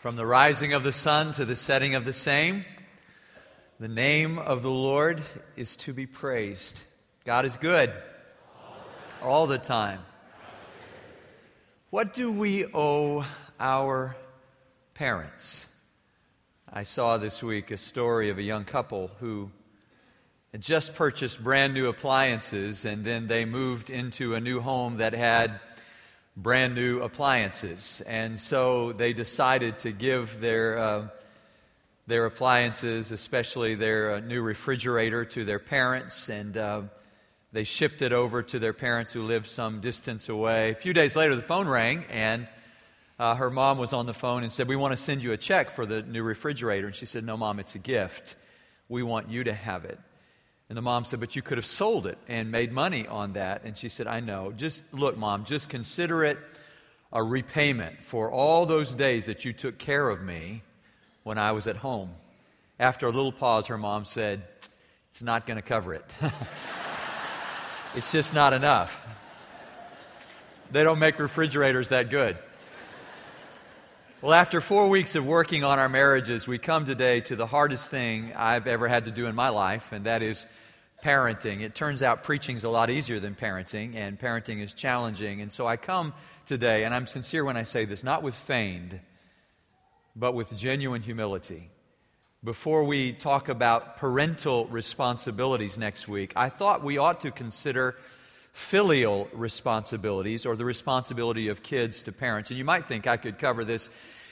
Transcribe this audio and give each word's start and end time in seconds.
From 0.00 0.16
the 0.16 0.24
rising 0.24 0.72
of 0.72 0.82
the 0.82 0.94
sun 0.94 1.32
to 1.32 1.44
the 1.44 1.54
setting 1.54 1.94
of 1.94 2.06
the 2.06 2.14
same, 2.14 2.64
the 3.78 3.86
name 3.86 4.38
of 4.38 4.62
the 4.62 4.70
Lord 4.70 5.20
is 5.56 5.76
to 5.76 5.92
be 5.92 6.06
praised. 6.06 6.82
God 7.26 7.44
is 7.44 7.58
good 7.58 7.92
all 9.22 9.46
the 9.46 9.58
time. 9.58 10.00
What 11.90 12.14
do 12.14 12.32
we 12.32 12.64
owe 12.72 13.26
our 13.60 14.16
parents? 14.94 15.66
I 16.72 16.84
saw 16.84 17.18
this 17.18 17.42
week 17.42 17.70
a 17.70 17.76
story 17.76 18.30
of 18.30 18.38
a 18.38 18.42
young 18.42 18.64
couple 18.64 19.10
who 19.20 19.50
had 20.52 20.62
just 20.62 20.94
purchased 20.94 21.44
brand 21.44 21.74
new 21.74 21.88
appliances 21.88 22.86
and 22.86 23.04
then 23.04 23.26
they 23.26 23.44
moved 23.44 23.90
into 23.90 24.34
a 24.34 24.40
new 24.40 24.60
home 24.60 24.96
that 24.96 25.12
had 25.12 25.60
brand 26.42 26.74
new 26.74 27.00
appliances. 27.00 28.02
And 28.06 28.40
so 28.40 28.92
they 28.92 29.12
decided 29.12 29.80
to 29.80 29.92
give 29.92 30.40
their, 30.40 30.78
uh, 30.78 31.08
their 32.06 32.26
appliances, 32.26 33.12
especially 33.12 33.74
their 33.74 34.14
uh, 34.14 34.20
new 34.20 34.40
refrigerator, 34.40 35.24
to 35.26 35.44
their 35.44 35.58
parents. 35.58 36.28
And 36.28 36.56
uh, 36.56 36.82
they 37.52 37.64
shipped 37.64 38.00
it 38.00 38.12
over 38.12 38.42
to 38.42 38.58
their 38.58 38.72
parents 38.72 39.12
who 39.12 39.22
lived 39.22 39.46
some 39.46 39.80
distance 39.80 40.28
away. 40.28 40.70
A 40.70 40.74
few 40.74 40.92
days 40.92 41.14
later, 41.14 41.36
the 41.36 41.42
phone 41.42 41.68
rang, 41.68 42.04
and 42.10 42.48
uh, 43.18 43.34
her 43.34 43.50
mom 43.50 43.76
was 43.76 43.92
on 43.92 44.06
the 44.06 44.14
phone 44.14 44.42
and 44.42 44.50
said, 44.50 44.66
We 44.66 44.76
want 44.76 44.92
to 44.92 44.96
send 44.96 45.22
you 45.22 45.32
a 45.32 45.36
check 45.36 45.70
for 45.70 45.84
the 45.84 46.02
new 46.02 46.22
refrigerator. 46.22 46.86
And 46.86 46.96
she 46.96 47.06
said, 47.06 47.22
No, 47.24 47.36
mom, 47.36 47.58
it's 47.58 47.74
a 47.74 47.78
gift. 47.78 48.36
We 48.88 49.02
want 49.02 49.28
you 49.28 49.44
to 49.44 49.52
have 49.52 49.84
it. 49.84 49.98
And 50.70 50.76
the 50.76 50.82
mom 50.82 51.04
said, 51.04 51.18
But 51.18 51.34
you 51.34 51.42
could 51.42 51.58
have 51.58 51.66
sold 51.66 52.06
it 52.06 52.16
and 52.28 52.52
made 52.52 52.70
money 52.70 53.06
on 53.06 53.32
that. 53.32 53.64
And 53.64 53.76
she 53.76 53.88
said, 53.88 54.06
I 54.06 54.20
know. 54.20 54.52
Just 54.56 54.94
look, 54.94 55.18
mom, 55.18 55.44
just 55.44 55.68
consider 55.68 56.24
it 56.24 56.38
a 57.12 57.22
repayment 57.22 58.04
for 58.04 58.30
all 58.30 58.66
those 58.66 58.94
days 58.94 59.26
that 59.26 59.44
you 59.44 59.52
took 59.52 59.78
care 59.78 60.08
of 60.08 60.22
me 60.22 60.62
when 61.24 61.38
I 61.38 61.50
was 61.52 61.66
at 61.66 61.76
home. 61.76 62.10
After 62.78 63.08
a 63.08 63.10
little 63.10 63.32
pause, 63.32 63.66
her 63.66 63.76
mom 63.76 64.04
said, 64.04 64.44
It's 65.10 65.24
not 65.24 65.44
going 65.44 65.56
to 65.56 65.62
cover 65.62 65.92
it. 65.92 66.04
it's 67.96 68.12
just 68.12 68.32
not 68.32 68.52
enough. 68.52 69.04
They 70.70 70.84
don't 70.84 71.00
make 71.00 71.18
refrigerators 71.18 71.88
that 71.88 72.10
good. 72.10 72.38
Well, 74.22 74.34
after 74.34 74.60
four 74.60 74.88
weeks 74.88 75.16
of 75.16 75.26
working 75.26 75.64
on 75.64 75.80
our 75.80 75.88
marriages, 75.88 76.46
we 76.46 76.58
come 76.58 76.84
today 76.84 77.22
to 77.22 77.34
the 77.34 77.46
hardest 77.46 77.90
thing 77.90 78.34
I've 78.36 78.68
ever 78.68 78.86
had 78.86 79.06
to 79.06 79.10
do 79.10 79.26
in 79.26 79.34
my 79.34 79.48
life, 79.48 79.92
and 79.92 80.04
that 80.04 80.22
is 80.22 80.46
parenting. 81.02 81.60
It 81.60 81.74
turns 81.74 82.02
out 82.02 82.22
preaching 82.22 82.56
is 82.56 82.64
a 82.64 82.68
lot 82.68 82.90
easier 82.90 83.20
than 83.20 83.34
parenting, 83.34 83.94
and 83.94 84.18
parenting 84.18 84.60
is 84.60 84.74
challenging. 84.74 85.40
And 85.40 85.52
so 85.52 85.66
I 85.66 85.76
come 85.76 86.14
today, 86.46 86.84
and 86.84 86.94
I'm 86.94 87.06
sincere 87.06 87.44
when 87.44 87.56
I 87.56 87.62
say 87.62 87.84
this, 87.84 88.04
not 88.04 88.22
with 88.22 88.34
feigned, 88.34 89.00
but 90.16 90.34
with 90.34 90.56
genuine 90.56 91.02
humility. 91.02 91.70
Before 92.42 92.84
we 92.84 93.12
talk 93.12 93.48
about 93.48 93.98
parental 93.98 94.66
responsibilities 94.66 95.78
next 95.78 96.08
week, 96.08 96.32
I 96.36 96.48
thought 96.48 96.82
we 96.82 96.98
ought 96.98 97.20
to 97.20 97.30
consider 97.30 97.96
filial 98.52 99.28
responsibilities 99.32 100.46
or 100.46 100.56
the 100.56 100.64
responsibility 100.64 101.48
of 101.48 101.62
kids 101.62 102.02
to 102.04 102.12
parents. 102.12 102.50
And 102.50 102.58
you 102.58 102.64
might 102.64 102.86
think 102.86 103.06
I 103.06 103.16
could 103.16 103.38
cover 103.38 103.64
this 103.64 103.90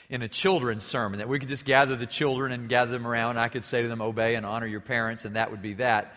in 0.09 0.23
a 0.23 0.27
children's 0.27 0.83
sermon, 0.83 1.19
that 1.19 1.29
we 1.29 1.37
could 1.37 1.49
just 1.49 1.65
gather 1.65 1.95
the 1.95 2.07
children 2.07 2.51
and 2.51 2.67
gather 2.67 2.91
them 2.91 3.05
around, 3.05 3.37
I 3.37 3.47
could 3.47 3.63
say 3.63 3.83
to 3.83 3.87
them, 3.87 4.01
Obey 4.01 4.35
and 4.35 4.45
honor 4.45 4.65
your 4.65 4.81
parents, 4.81 5.23
and 5.23 5.35
that 5.35 5.51
would 5.51 5.61
be 5.61 5.73
that. 5.75 6.13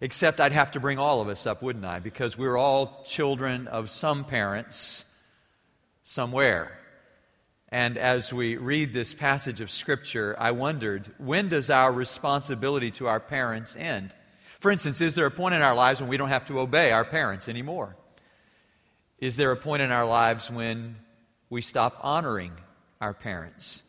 Except 0.00 0.40
I'd 0.40 0.52
have 0.52 0.72
to 0.72 0.80
bring 0.80 0.98
all 0.98 1.20
of 1.20 1.28
us 1.28 1.46
up, 1.46 1.60
wouldn't 1.60 1.84
I? 1.84 1.98
Because 1.98 2.38
we're 2.38 2.56
all 2.56 3.02
children 3.04 3.66
of 3.66 3.90
some 3.90 4.24
parents 4.24 5.04
somewhere. 6.04 6.78
And 7.70 7.98
as 7.98 8.32
we 8.32 8.56
read 8.56 8.94
this 8.94 9.12
passage 9.12 9.60
of 9.60 9.70
Scripture, 9.70 10.36
I 10.38 10.52
wondered 10.52 11.12
when 11.18 11.48
does 11.48 11.68
our 11.68 11.92
responsibility 11.92 12.90
to 12.92 13.08
our 13.08 13.20
parents 13.20 13.76
end? 13.76 14.14
For 14.60 14.70
instance, 14.70 15.00
is 15.00 15.14
there 15.14 15.26
a 15.26 15.30
point 15.30 15.54
in 15.54 15.62
our 15.62 15.74
lives 15.74 16.00
when 16.00 16.08
we 16.08 16.16
don't 16.16 16.30
have 16.30 16.46
to 16.46 16.60
obey 16.60 16.92
our 16.92 17.04
parents 17.04 17.48
anymore? 17.48 17.96
Is 19.18 19.36
there 19.36 19.52
a 19.52 19.56
point 19.56 19.82
in 19.82 19.90
our 19.90 20.06
lives 20.06 20.50
when 20.50 20.96
we 21.50 21.60
stop 21.60 21.98
honoring 22.02 22.52
our 23.00 23.12
parents? 23.12 23.82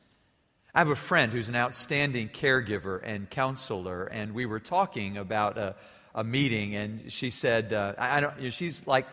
I 0.74 0.80
have 0.80 0.90
a 0.90 0.96
friend 0.96 1.32
who's 1.32 1.50
an 1.50 1.56
outstanding 1.56 2.30
caregiver 2.30 3.00
and 3.04 3.30
counselor, 3.30 4.06
and 4.06 4.34
we 4.34 4.46
were 4.46 4.60
talking 4.60 5.18
about 5.18 5.58
a, 5.58 5.76
a 6.16 6.24
meeting, 6.24 6.76
and 6.76 7.12
she 7.12 7.30
said, 7.30 7.74
uh, 7.74 7.94
I, 7.98 8.18
I, 8.18 8.20
don't, 8.22 8.38
you 8.38 8.44
know, 8.46 8.50
she's 8.50 8.86
like, 8.88 9.06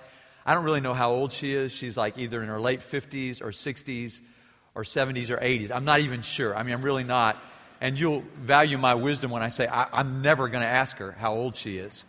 I 0.45 0.55
don't 0.55 0.65
really 0.65 0.81
know 0.81 0.95
how 0.95 1.11
old 1.11 1.33
she 1.33 1.55
is. 1.55 1.73
She's 1.73 1.97
like 1.97 2.19
either 2.19 2.43
in 2.43 2.49
her 2.49 2.61
late 2.61 2.81
50s 2.81 3.43
or 3.43 3.49
60s 3.49 4.21
or 4.75 4.83
70s 4.85 5.31
or 5.31 5.39
80s. 5.39 5.73
I'm 5.73 5.85
not 5.85 6.01
even 6.01 6.23
sure. 6.23 6.57
I 6.57 6.63
mean, 6.63 6.75
I'm 6.75 6.83
really 6.83 7.05
not. 7.05 7.37
And 7.81 7.99
you'll 7.99 8.23
value 8.41 8.79
my 8.79 8.95
wisdom 8.95 9.31
when 9.31 9.43
I 9.43 9.49
say 9.49 9.67
I, 9.67 10.01
am 10.01 10.23
never 10.23 10.49
going 10.49 10.63
to 10.63 10.69
ask 10.69 10.97
her 10.99 11.13
how 11.13 11.35
old 11.35 11.55
she 11.55 11.79
is. 11.79 12.07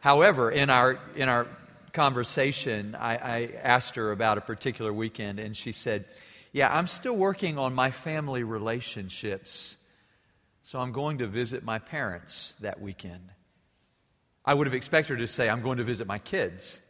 However, 0.00 0.50
in 0.50 0.70
our, 0.70 0.98
in 1.14 1.28
our 1.28 1.46
conversation, 1.92 2.94
I, 2.94 3.16
I 3.16 3.50
asked 3.62 3.96
her 3.96 4.10
about 4.12 4.38
a 4.38 4.40
particular 4.40 4.92
weekend, 4.92 5.38
and 5.38 5.56
she 5.56 5.72
said, 5.72 6.04
Yeah, 6.52 6.72
I'm 6.72 6.86
still 6.86 7.16
working 7.16 7.58
on 7.58 7.74
my 7.74 7.90
family 7.90 8.42
relationships, 8.42 9.78
so 10.62 10.78
I'm 10.80 10.92
going 10.92 11.18
to 11.18 11.26
visit 11.26 11.64
my 11.64 11.78
parents 11.78 12.54
that 12.60 12.80
weekend. 12.80 13.30
I 14.48 14.54
would 14.54 14.66
have 14.66 14.72
expected 14.72 15.10
her 15.10 15.16
to 15.18 15.26
say, 15.26 15.50
I'm 15.50 15.60
going 15.60 15.76
to 15.76 15.84
visit 15.84 16.06
my 16.06 16.18
kids. 16.18 16.80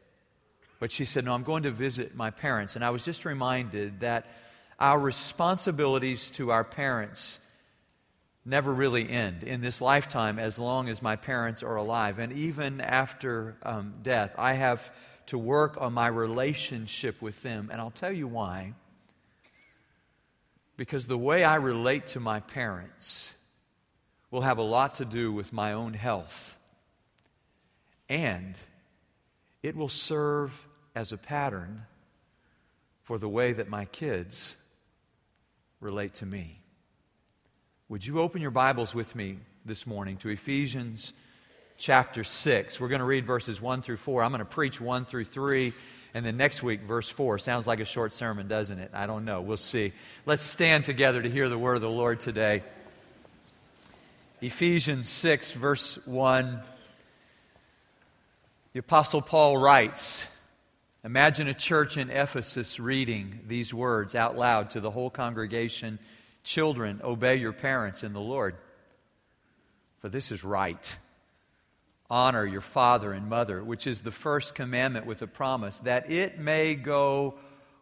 But 0.78 0.92
she 0.92 1.04
said, 1.04 1.24
No, 1.24 1.34
I'm 1.34 1.42
going 1.42 1.64
to 1.64 1.72
visit 1.72 2.14
my 2.14 2.30
parents. 2.30 2.76
And 2.76 2.84
I 2.84 2.90
was 2.90 3.04
just 3.04 3.24
reminded 3.24 3.98
that 3.98 4.26
our 4.78 4.96
responsibilities 4.96 6.30
to 6.32 6.52
our 6.52 6.62
parents 6.62 7.40
never 8.44 8.72
really 8.72 9.10
end 9.10 9.42
in 9.42 9.60
this 9.60 9.80
lifetime 9.80 10.38
as 10.38 10.56
long 10.56 10.88
as 10.88 11.02
my 11.02 11.16
parents 11.16 11.64
are 11.64 11.74
alive. 11.74 12.20
And 12.20 12.32
even 12.32 12.80
after 12.80 13.56
um, 13.64 13.92
death, 14.04 14.36
I 14.38 14.52
have 14.52 14.92
to 15.26 15.36
work 15.36 15.78
on 15.80 15.92
my 15.92 16.06
relationship 16.06 17.20
with 17.20 17.42
them. 17.42 17.70
And 17.72 17.80
I'll 17.80 17.90
tell 17.90 18.12
you 18.12 18.28
why. 18.28 18.74
Because 20.76 21.08
the 21.08 21.18
way 21.18 21.42
I 21.42 21.56
relate 21.56 22.06
to 22.08 22.20
my 22.20 22.38
parents 22.38 23.34
will 24.30 24.42
have 24.42 24.58
a 24.58 24.62
lot 24.62 24.94
to 24.96 25.04
do 25.04 25.32
with 25.32 25.52
my 25.52 25.72
own 25.72 25.92
health 25.92 26.54
and 28.08 28.58
it 29.62 29.76
will 29.76 29.88
serve 29.88 30.66
as 30.94 31.12
a 31.12 31.18
pattern 31.18 31.82
for 33.02 33.18
the 33.18 33.28
way 33.28 33.52
that 33.52 33.68
my 33.68 33.84
kids 33.86 34.56
relate 35.80 36.14
to 36.14 36.26
me. 36.26 36.60
Would 37.88 38.04
you 38.04 38.20
open 38.20 38.42
your 38.42 38.50
Bibles 38.50 38.94
with 38.94 39.14
me 39.14 39.38
this 39.64 39.86
morning 39.86 40.16
to 40.18 40.28
Ephesians 40.28 41.14
chapter 41.78 42.24
6? 42.24 42.80
We're 42.80 42.88
going 42.88 43.00
to 43.00 43.06
read 43.06 43.26
verses 43.26 43.60
1 43.60 43.82
through 43.82 43.96
4. 43.96 44.22
I'm 44.22 44.30
going 44.30 44.40
to 44.40 44.44
preach 44.44 44.80
1 44.80 45.04
through 45.04 45.24
3, 45.24 45.72
and 46.14 46.24
then 46.24 46.36
next 46.36 46.62
week, 46.62 46.82
verse 46.82 47.08
4. 47.08 47.38
Sounds 47.38 47.66
like 47.66 47.80
a 47.80 47.84
short 47.84 48.12
sermon, 48.12 48.48
doesn't 48.48 48.78
it? 48.78 48.90
I 48.92 49.06
don't 49.06 49.24
know. 49.24 49.40
We'll 49.40 49.56
see. 49.56 49.92
Let's 50.26 50.42
stand 50.42 50.84
together 50.84 51.22
to 51.22 51.30
hear 51.30 51.48
the 51.48 51.58
word 51.58 51.76
of 51.76 51.80
the 51.80 51.90
Lord 51.90 52.20
today. 52.20 52.62
Ephesians 54.40 55.08
6, 55.08 55.52
verse 55.52 55.98
1 56.06 56.60
the 58.72 58.80
Apostle 58.80 59.22
Paul 59.22 59.56
writes 59.56 60.28
Imagine 61.04 61.48
a 61.48 61.54
church 61.54 61.96
in 61.96 62.10
Ephesus 62.10 62.78
reading 62.78 63.40
these 63.46 63.72
words 63.72 64.14
out 64.14 64.36
loud 64.36 64.70
to 64.70 64.80
the 64.80 64.90
whole 64.90 65.10
congregation 65.10 65.98
Children, 66.44 67.00
obey 67.04 67.36
your 67.36 67.52
parents 67.52 68.02
in 68.02 68.14
the 68.14 68.20
Lord, 68.20 68.56
for 70.00 70.08
this 70.08 70.32
is 70.32 70.42
right. 70.42 70.96
Honor 72.08 72.46
your 72.46 72.62
father 72.62 73.12
and 73.12 73.28
mother, 73.28 73.62
which 73.62 73.86
is 73.86 74.00
the 74.00 74.10
first 74.10 74.54
commandment 74.54 75.04
with 75.04 75.20
a 75.20 75.26
promise, 75.26 75.78
that 75.80 76.10
it 76.10 76.38
may 76.38 76.74
go 76.74 77.34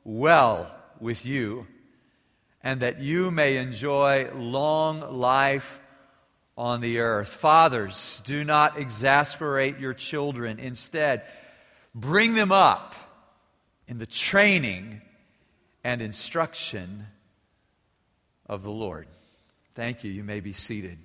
well 0.02 0.74
with 0.98 1.24
you, 1.24 1.68
and 2.60 2.80
that 2.80 3.00
you 3.00 3.30
may 3.30 3.56
enjoy 3.58 4.28
long 4.34 5.16
life 5.16 5.80
on 6.56 6.80
the 6.80 7.00
earth. 7.00 7.28
Fathers, 7.28 8.22
do 8.24 8.44
not 8.44 8.78
exasperate 8.78 9.78
your 9.78 9.94
children. 9.94 10.58
Instead, 10.58 11.22
bring 11.94 12.34
them 12.34 12.52
up 12.52 12.94
in 13.86 13.98
the 13.98 14.06
training 14.06 15.00
and 15.84 16.02
instruction 16.02 17.06
of 18.48 18.62
the 18.62 18.70
Lord. 18.70 19.06
Thank 19.74 20.04
you. 20.04 20.10
You 20.10 20.24
may 20.24 20.40
be 20.40 20.52
seated. 20.52 20.98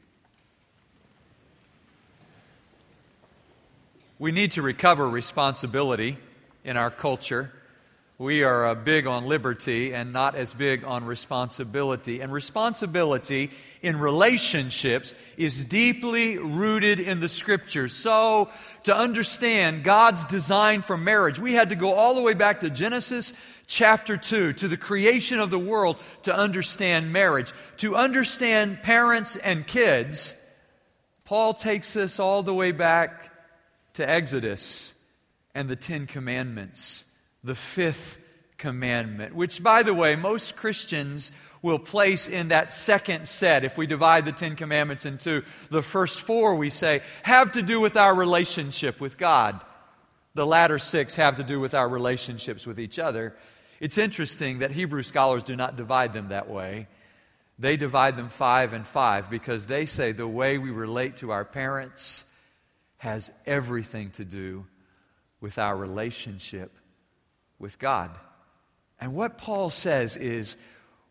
We 4.17 4.31
need 4.31 4.51
to 4.51 4.61
recover 4.61 5.09
responsibility 5.09 6.17
in 6.63 6.77
our 6.77 6.91
culture. 6.91 7.51
We 8.21 8.43
are 8.43 8.67
uh, 8.67 8.75
big 8.75 9.07
on 9.07 9.25
liberty 9.25 9.95
and 9.95 10.13
not 10.13 10.35
as 10.35 10.53
big 10.53 10.85
on 10.85 11.05
responsibility. 11.05 12.21
And 12.21 12.31
responsibility 12.31 13.49
in 13.81 13.97
relationships 13.97 15.15
is 15.37 15.65
deeply 15.65 16.37
rooted 16.37 16.99
in 16.99 17.19
the 17.19 17.27
scriptures. 17.27 17.93
So, 17.93 18.51
to 18.83 18.95
understand 18.95 19.83
God's 19.83 20.25
design 20.25 20.83
for 20.83 20.97
marriage, 20.97 21.39
we 21.39 21.55
had 21.55 21.69
to 21.69 21.75
go 21.75 21.95
all 21.95 22.13
the 22.13 22.21
way 22.21 22.35
back 22.35 22.59
to 22.59 22.69
Genesis 22.69 23.33
chapter 23.65 24.17
2, 24.17 24.53
to 24.53 24.67
the 24.67 24.77
creation 24.77 25.39
of 25.39 25.49
the 25.49 25.57
world, 25.57 25.97
to 26.21 26.35
understand 26.35 27.11
marriage. 27.11 27.51
To 27.77 27.95
understand 27.95 28.83
parents 28.83 29.35
and 29.35 29.65
kids, 29.65 30.35
Paul 31.25 31.55
takes 31.55 31.95
us 31.95 32.19
all 32.19 32.43
the 32.43 32.53
way 32.53 32.71
back 32.71 33.31
to 33.93 34.07
Exodus 34.07 34.93
and 35.55 35.67
the 35.67 35.75
Ten 35.75 36.05
Commandments 36.05 37.07
the 37.43 37.55
fifth 37.55 38.19
commandment, 38.57 39.33
which, 39.33 39.61
by 39.63 39.81
the 39.81 39.93
way, 39.93 40.15
most 40.15 40.55
Christians 40.55 41.31
will 41.63 41.79
place 41.79 42.27
in 42.27 42.49
that 42.49 42.73
second 42.73 43.27
set. 43.27 43.63
If 43.63 43.77
we 43.77 43.87
divide 43.87 44.25
the 44.25 44.31
Ten 44.31 44.55
Commandments 44.55 45.05
into 45.05 45.43
the 45.69 45.81
first 45.81 46.21
four, 46.21 46.55
we 46.55 46.69
say, 46.69 47.01
have 47.23 47.53
to 47.53 47.61
do 47.61 47.79
with 47.79 47.97
our 47.97 48.15
relationship 48.15 49.01
with 49.01 49.17
God. 49.17 49.63
The 50.35 50.45
latter 50.45 50.79
six 50.79 51.15
have 51.15 51.37
to 51.37 51.43
do 51.43 51.59
with 51.59 51.73
our 51.73 51.89
relationships 51.89 52.65
with 52.65 52.79
each 52.79 52.99
other. 52.99 53.35
It's 53.79 53.97
interesting 53.97 54.59
that 54.59 54.71
Hebrew 54.71 55.03
scholars 55.03 55.43
do 55.43 55.55
not 55.55 55.75
divide 55.75 56.13
them 56.13 56.29
that 56.29 56.49
way. 56.49 56.87
They 57.57 57.77
divide 57.77 58.15
them 58.15 58.29
five 58.29 58.73
and 58.73 58.85
five 58.85 59.29
because 59.29 59.67
they 59.67 59.85
say 59.85 60.11
the 60.11 60.27
way 60.27 60.57
we 60.57 60.69
relate 60.69 61.17
to 61.17 61.31
our 61.31 61.45
parents 61.45 62.25
has 62.97 63.31
everything 63.47 64.11
to 64.11 64.25
do 64.25 64.65
with 65.41 65.57
our 65.57 65.75
relationship 65.75 66.71
with 67.61 67.79
God. 67.79 68.09
And 68.99 69.13
what 69.13 69.37
Paul 69.37 69.69
says 69.69 70.17
is 70.17 70.57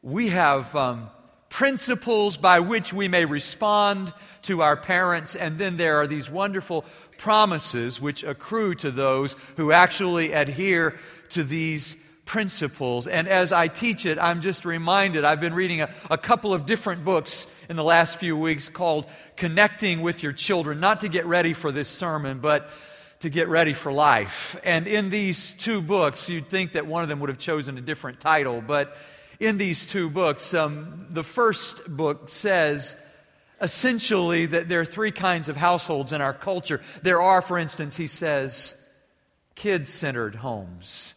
we 0.02 0.28
have 0.28 0.74
um, 0.74 1.08
principles 1.48 2.36
by 2.36 2.60
which 2.60 2.92
we 2.92 3.08
may 3.08 3.24
respond 3.24 4.12
to 4.42 4.62
our 4.62 4.76
parents, 4.76 5.36
and 5.36 5.58
then 5.58 5.76
there 5.76 5.96
are 5.98 6.06
these 6.06 6.28
wonderful 6.28 6.84
promises 7.18 8.00
which 8.00 8.24
accrue 8.24 8.74
to 8.76 8.90
those 8.90 9.34
who 9.56 9.72
actually 9.72 10.32
adhere 10.32 10.98
to 11.30 11.44
these 11.44 11.96
principles. 12.24 13.08
And 13.08 13.26
as 13.26 13.52
I 13.52 13.66
teach 13.66 14.06
it, 14.06 14.18
I'm 14.18 14.40
just 14.40 14.64
reminded 14.64 15.24
I've 15.24 15.40
been 15.40 15.54
reading 15.54 15.80
a, 15.82 15.90
a, 16.10 16.16
couple 16.16 16.54
of 16.54 16.64
different 16.64 17.04
books 17.04 17.48
in 17.68 17.74
the 17.74 17.82
last 17.82 18.18
few 18.18 18.36
weeks 18.36 18.68
called 18.68 19.06
Connecting 19.36 20.00
with 20.00 20.22
Your 20.22 20.32
Children, 20.32 20.78
not 20.78 21.00
to 21.00 21.08
get 21.08 21.26
ready 21.26 21.54
for 21.54 21.72
this 21.72 21.88
sermon, 21.88 22.38
but 22.38 22.70
to 23.20 23.30
get 23.30 23.48
ready 23.48 23.72
for 23.72 23.92
life. 23.92 24.56
And 24.64 24.88
in 24.88 25.10
these 25.10 25.54
two 25.54 25.80
books, 25.82 26.28
you'd 26.28 26.48
think 26.48 26.72
that 26.72 26.86
one 26.86 27.02
of 27.02 27.08
them 27.08 27.20
would 27.20 27.28
have 27.28 27.38
chosen 27.38 27.78
a 27.78 27.82
different 27.82 28.18
title, 28.20 28.60
but 28.60 28.96
in 29.38 29.58
these 29.58 29.86
two 29.86 30.10
books, 30.10 30.52
um, 30.54 31.06
the 31.10 31.22
first 31.22 31.86
book 31.88 32.28
says 32.28 32.96
essentially 33.60 34.46
that 34.46 34.68
there 34.68 34.80
are 34.80 34.86
three 34.86 35.10
kinds 35.10 35.48
of 35.48 35.56
households 35.56 36.12
in 36.12 36.20
our 36.20 36.32
culture. 36.32 36.80
There 37.02 37.20
are, 37.20 37.42
for 37.42 37.58
instance, 37.58 37.96
he 37.96 38.06
says, 38.06 38.76
kid 39.54 39.86
centered 39.86 40.36
homes. 40.36 41.14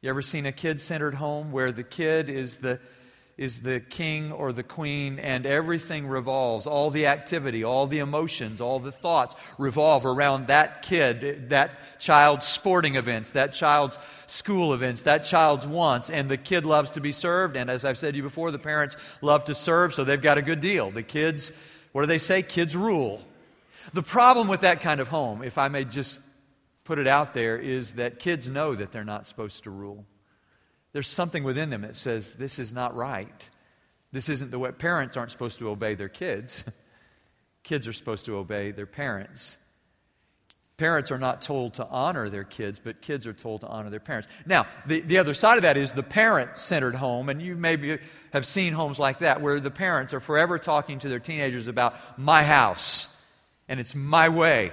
You 0.00 0.10
ever 0.10 0.22
seen 0.22 0.46
a 0.46 0.52
kid 0.52 0.80
centered 0.80 1.14
home 1.14 1.52
where 1.52 1.72
the 1.72 1.84
kid 1.84 2.28
is 2.28 2.58
the 2.58 2.80
is 3.42 3.60
the 3.60 3.80
king 3.80 4.30
or 4.30 4.52
the 4.52 4.62
queen, 4.62 5.18
and 5.18 5.44
everything 5.46 6.06
revolves. 6.06 6.64
All 6.64 6.90
the 6.90 7.06
activity, 7.06 7.64
all 7.64 7.88
the 7.88 7.98
emotions, 7.98 8.60
all 8.60 8.78
the 8.78 8.92
thoughts 8.92 9.34
revolve 9.58 10.06
around 10.06 10.46
that 10.46 10.82
kid, 10.82 11.50
that 11.50 11.98
child's 11.98 12.46
sporting 12.46 12.94
events, 12.94 13.30
that 13.32 13.52
child's 13.52 13.98
school 14.28 14.72
events, 14.74 15.02
that 15.02 15.24
child's 15.24 15.66
wants. 15.66 16.08
And 16.08 16.28
the 16.28 16.36
kid 16.36 16.64
loves 16.64 16.92
to 16.92 17.00
be 17.00 17.10
served. 17.10 17.56
And 17.56 17.68
as 17.68 17.84
I've 17.84 17.98
said 17.98 18.14
to 18.14 18.16
you 18.18 18.22
before, 18.22 18.52
the 18.52 18.60
parents 18.60 18.96
love 19.20 19.42
to 19.44 19.56
serve, 19.56 19.92
so 19.92 20.04
they've 20.04 20.22
got 20.22 20.38
a 20.38 20.42
good 20.42 20.60
deal. 20.60 20.92
The 20.92 21.02
kids, 21.02 21.50
what 21.90 22.02
do 22.02 22.06
they 22.06 22.18
say? 22.18 22.42
Kids 22.42 22.76
rule. 22.76 23.20
The 23.92 24.04
problem 24.04 24.46
with 24.46 24.60
that 24.60 24.80
kind 24.80 25.00
of 25.00 25.08
home, 25.08 25.42
if 25.42 25.58
I 25.58 25.66
may 25.66 25.84
just 25.84 26.22
put 26.84 27.00
it 27.00 27.08
out 27.08 27.34
there, 27.34 27.58
is 27.58 27.94
that 27.94 28.20
kids 28.20 28.48
know 28.48 28.76
that 28.76 28.92
they're 28.92 29.04
not 29.04 29.26
supposed 29.26 29.64
to 29.64 29.70
rule. 29.70 30.04
There's 30.92 31.08
something 31.08 31.44
within 31.44 31.70
them 31.70 31.82
that 31.82 31.94
says, 31.94 32.32
this 32.32 32.58
is 32.58 32.72
not 32.72 32.94
right. 32.94 33.50
This 34.12 34.28
isn't 34.28 34.50
the 34.50 34.58
way 34.58 34.70
parents 34.72 35.16
aren't 35.16 35.30
supposed 35.30 35.58
to 35.60 35.70
obey 35.70 35.94
their 35.94 36.10
kids. 36.10 36.64
kids 37.62 37.88
are 37.88 37.92
supposed 37.92 38.26
to 38.26 38.36
obey 38.36 38.70
their 38.70 38.86
parents. 38.86 39.56
Parents 40.76 41.10
are 41.10 41.18
not 41.18 41.42
told 41.42 41.74
to 41.74 41.86
honor 41.86 42.28
their 42.28 42.44
kids, 42.44 42.78
but 42.78 43.00
kids 43.00 43.26
are 43.26 43.32
told 43.32 43.60
to 43.60 43.68
honor 43.68 43.88
their 43.88 44.00
parents. 44.00 44.28
Now, 44.44 44.66
the, 44.86 45.00
the 45.00 45.18
other 45.18 45.32
side 45.32 45.56
of 45.56 45.62
that 45.62 45.76
is 45.76 45.92
the 45.92 46.02
parent 46.02 46.58
centered 46.58 46.94
home, 46.94 47.28
and 47.28 47.40
you 47.40 47.56
maybe 47.56 47.98
have 48.32 48.46
seen 48.46 48.72
homes 48.72 48.98
like 48.98 49.18
that 49.18 49.40
where 49.40 49.60
the 49.60 49.70
parents 49.70 50.12
are 50.12 50.20
forever 50.20 50.58
talking 50.58 50.98
to 51.00 51.08
their 51.08 51.20
teenagers 51.20 51.68
about 51.68 52.18
my 52.18 52.42
house, 52.42 53.08
and 53.68 53.80
it's 53.80 53.94
my 53.94 54.28
way, 54.28 54.72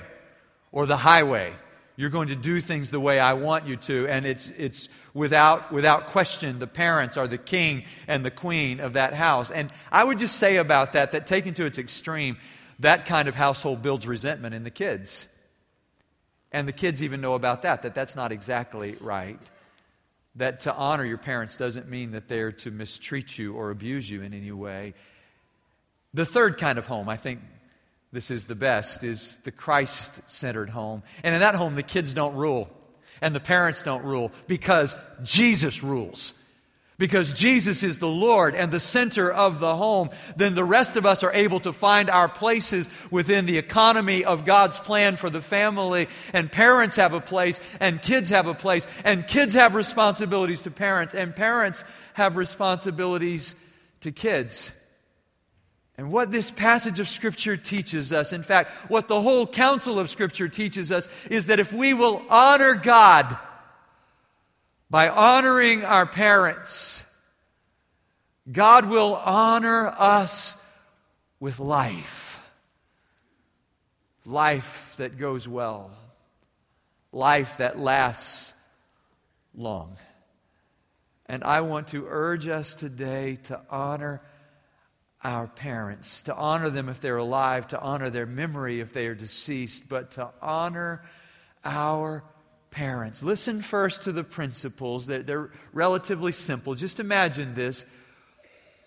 or 0.72 0.86
the 0.86 0.98
highway. 0.98 1.54
You're 2.00 2.10
going 2.10 2.30
to 2.30 2.36
do 2.38 2.62
things 2.62 2.92
the 2.92 3.00
way 3.01 3.19
I 3.19 3.34
want 3.34 3.68
you 3.68 3.75
to, 3.75 4.07
and 4.07 4.25
it's, 4.25 4.51
it's 4.51 4.88
without, 5.13 5.69
without 5.69 6.07
question, 6.07 6.60
the 6.60 6.66
parents 6.66 7.18
are 7.18 7.28
the 7.28 7.38
king 7.38 7.84
and 8.07 8.25
the 8.25 8.31
queen 8.31 8.80
of 8.80 8.94
that 8.94 9.13
house. 9.13 9.51
And 9.51 9.69
I 9.92 10.06
would 10.06 10.18
just 10.18 10.38
say 10.38 10.56
about 10.56 10.94
that, 10.94 11.12
that 11.12 11.28
taken 11.28 11.54
to 11.56 11.66
its 11.66 11.78
extreme, 11.78 12.38
that 12.80 13.06
kind 13.06 13.28
of 13.28 13.36
household 13.36 13.81
builds 13.81 14.07
resentment 14.07 14.56
in 14.56 14.63
the 14.63 14.72
kids. 14.72 15.28
And 16.54 16.69
the 16.69 16.72
kids 16.72 17.04
even 17.04 17.19
know 17.19 17.34
about 17.34 17.63
that, 17.63 17.81
that 17.81 17.96
that's 17.96 18.16
not 18.16 18.31
exactly 18.31 18.96
right. 19.01 19.42
That 20.38 20.62
to 20.62 20.74
honor 20.74 21.04
your 21.04 21.18
parents 21.18 21.57
doesn't 21.57 21.90
mean 21.90 22.12
that 22.12 22.30
they're 22.30 22.54
to 22.54 22.72
mistreat 22.72 23.38
you 23.38 23.56
or 23.56 23.72
abuse 23.72 24.10
you 24.10 24.22
in 24.22 24.34
any 24.34 24.54
way. 24.54 24.94
The 26.13 26.24
third 26.24 26.60
kind 26.60 26.80
of 26.80 26.88
home, 26.88 27.10
I 27.10 27.18
think 27.18 27.42
this 28.12 28.32
is 28.32 28.46
the 28.46 28.56
best, 28.56 29.04
is 29.04 29.38
the 29.44 29.52
Christ 29.52 30.28
centered 30.30 30.70
home. 30.70 31.04
And 31.24 31.36
in 31.36 31.42
that 31.42 31.56
home, 31.56 31.76
the 31.76 31.84
kids 31.84 32.14
don't 32.14 32.36
rule 32.36 32.70
and 33.22 33.36
the 33.36 33.40
parents 33.40 33.84
don't 33.84 34.04
rule 34.04 34.32
because 34.48 34.96
Jesus 35.24 35.84
rules. 35.84 36.34
Because 36.98 37.34
Jesus 37.34 37.82
is 37.82 38.00
the 38.00 38.10
Lord 38.10 38.56
and 38.56 38.74
the 38.74 38.80
center 38.80 39.32
of 39.32 39.62
the 39.62 39.74
home, 39.74 40.10
then 40.36 40.54
the 40.54 40.66
rest 40.66 40.98
of 40.98 41.06
us 41.06 41.24
are 41.24 41.32
able 41.32 41.62
to 41.62 41.72
find 41.72 42.10
our 42.10 42.28
places 42.28 42.90
within 43.10 43.46
the 43.46 43.58
economy 43.58 44.26
of 44.26 44.44
God's 44.44 44.78
plan 44.78 45.16
for 45.16 45.30
the 45.30 45.40
family. 45.40 46.10
And 46.34 46.52
parents 46.52 46.98
have 46.98 47.14
a 47.14 47.22
place, 47.22 47.62
and 47.80 48.02
kids 48.02 48.32
have 48.32 48.48
a 48.48 48.54
place, 48.54 48.86
and 49.06 49.26
kids 49.26 49.54
have 49.54 49.76
responsibilities 49.76 50.64
to 50.64 50.72
parents, 50.72 51.14
and 51.14 51.34
parents 51.34 51.86
have 52.16 52.36
responsibilities 52.36 53.56
to 54.02 54.12
kids. 54.12 54.74
And 56.00 56.13
what 56.13 56.31
this 56.31 56.50
passage 56.50 57.01
of 57.01 57.10
Scripture 57.10 57.57
teaches 57.57 58.13
us, 58.13 58.31
in 58.31 58.42
fact, 58.42 58.72
what 58.90 59.10
the 59.10 59.19
whole 59.19 59.46
counsel 59.46 60.00
of 60.00 60.10
Scripture 60.10 60.48
teaches 60.48 60.94
us, 60.94 61.10
is 61.25 61.48
that 61.48 61.60
if 61.60 61.74
we 61.74 61.94
will 61.94 62.24
honor 62.30 62.74
God 62.74 63.38
by 64.90 65.10
honoring 65.10 65.84
our 65.84 66.06
parents, 66.06 67.04
God 68.50 68.86
will 68.86 69.13
honor 69.13 69.90
us 69.90 70.56
with 71.41 71.60
life. 71.60 72.39
Life 74.25 74.94
that 75.00 75.18
goes 75.18 75.50
well, 75.50 75.91
life 77.12 77.58
that 77.58 77.77
lasts 77.77 78.53
long. 79.53 79.98
And 81.25 81.44
I 81.44 81.60
want 81.60 81.89
to 81.89 82.06
urge 82.08 82.48
us 82.48 82.74
today 82.74 83.36
to 83.44 83.60
honor 83.70 84.22
our 85.24 85.48
parents, 85.48 86.24
to 86.24 86.36
honor 86.36 86.70
them 86.70 86.88
if 86.88 87.02
they're 87.02 87.18
alive, 87.18 87.68
to 87.68 87.80
honor 87.80 88.10
their 88.10 88.26
memory 88.26 88.80
if 88.80 88.94
they 88.94 89.08
are 89.08 89.16
deceased, 89.16 89.90
but 89.90 90.12
to 90.12 90.30
honor 90.42 91.02
our 91.66 92.24
parents. 92.72 93.22
Listen 93.22 93.62
first 93.62 94.04
to 94.04 94.12
the 94.12 94.24
principles. 94.24 95.08
They're, 95.08 95.24
they're, 95.24 95.52
relatively 95.74 96.32
simple. 96.32 96.76
Just 96.76 97.00
imagine 97.00 97.54
this. 97.54 97.86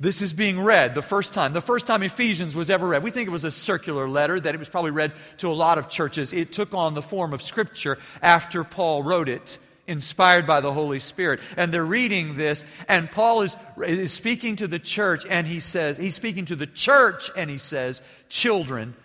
This 0.00 0.22
is 0.22 0.32
being 0.32 0.58
read 0.58 0.94
the 0.94 1.02
first 1.02 1.34
time. 1.34 1.52
The 1.52 1.60
first 1.60 1.86
time 1.86 2.02
Ephesians 2.02 2.56
was 2.56 2.70
ever 2.70 2.88
read. 2.88 3.02
We 3.02 3.10
think 3.10 3.28
it 3.28 3.32
was 3.32 3.44
a 3.44 3.50
circular 3.50 4.08
letter, 4.08 4.40
that 4.40 4.54
it 4.54 4.58
was 4.58 4.68
probably 4.68 4.90
read 4.90 5.12
to 5.38 5.48
a 5.48 5.52
lot 5.52 5.78
of 5.78 5.88
churches. 5.88 6.32
It 6.32 6.50
took 6.50 6.74
on 6.74 6.94
the 6.94 7.02
form 7.02 7.32
of 7.32 7.42
Scripture 7.42 7.98
after 8.20 8.64
Paul 8.64 9.02
wrote 9.02 9.28
it 9.28 9.58
inspired 9.92 10.46
by 10.46 10.60
the 10.60 10.72
Holy 10.72 10.98
Spirit. 10.98 11.40
And 11.56 11.72
they're 11.72 11.84
reading 11.84 12.34
this, 12.34 12.64
and 12.88 13.10
Paul 13.10 13.42
is, 13.42 13.56
is 13.80 14.12
speaking 14.12 14.56
to 14.56 14.66
the 14.66 14.80
church, 14.80 15.24
and 15.28 15.46
he 15.46 15.60
says, 15.60 15.96
he's 15.96 16.16
speaking 16.16 16.46
to 16.46 16.56
the 16.56 16.66
church, 16.66 17.30
and 17.36 17.48
he 17.48 17.58
says, 17.58 18.02
Children, 18.28 18.96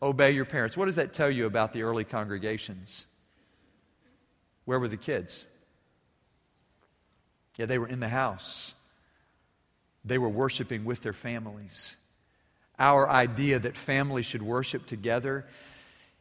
obey 0.00 0.30
your 0.30 0.44
parents. 0.44 0.76
What 0.76 0.84
does 0.84 0.96
that 0.96 1.12
tell 1.12 1.30
you 1.30 1.46
about 1.46 1.72
the 1.72 1.82
early 1.82 2.04
congregations? 2.04 3.06
Where 4.66 4.78
were 4.78 4.88
the 4.88 4.96
kids? 4.96 5.46
Yeah, 7.56 7.66
they 7.66 7.78
were 7.78 7.88
in 7.88 8.00
the 8.00 8.08
house. 8.08 8.74
They 10.04 10.18
were 10.18 10.28
worshiping 10.28 10.84
with 10.84 11.02
their 11.02 11.12
families. 11.12 11.96
Our 12.78 13.08
idea 13.08 13.58
that 13.60 13.76
families 13.76 14.26
should 14.26 14.42
worship 14.42 14.86
together, 14.86 15.46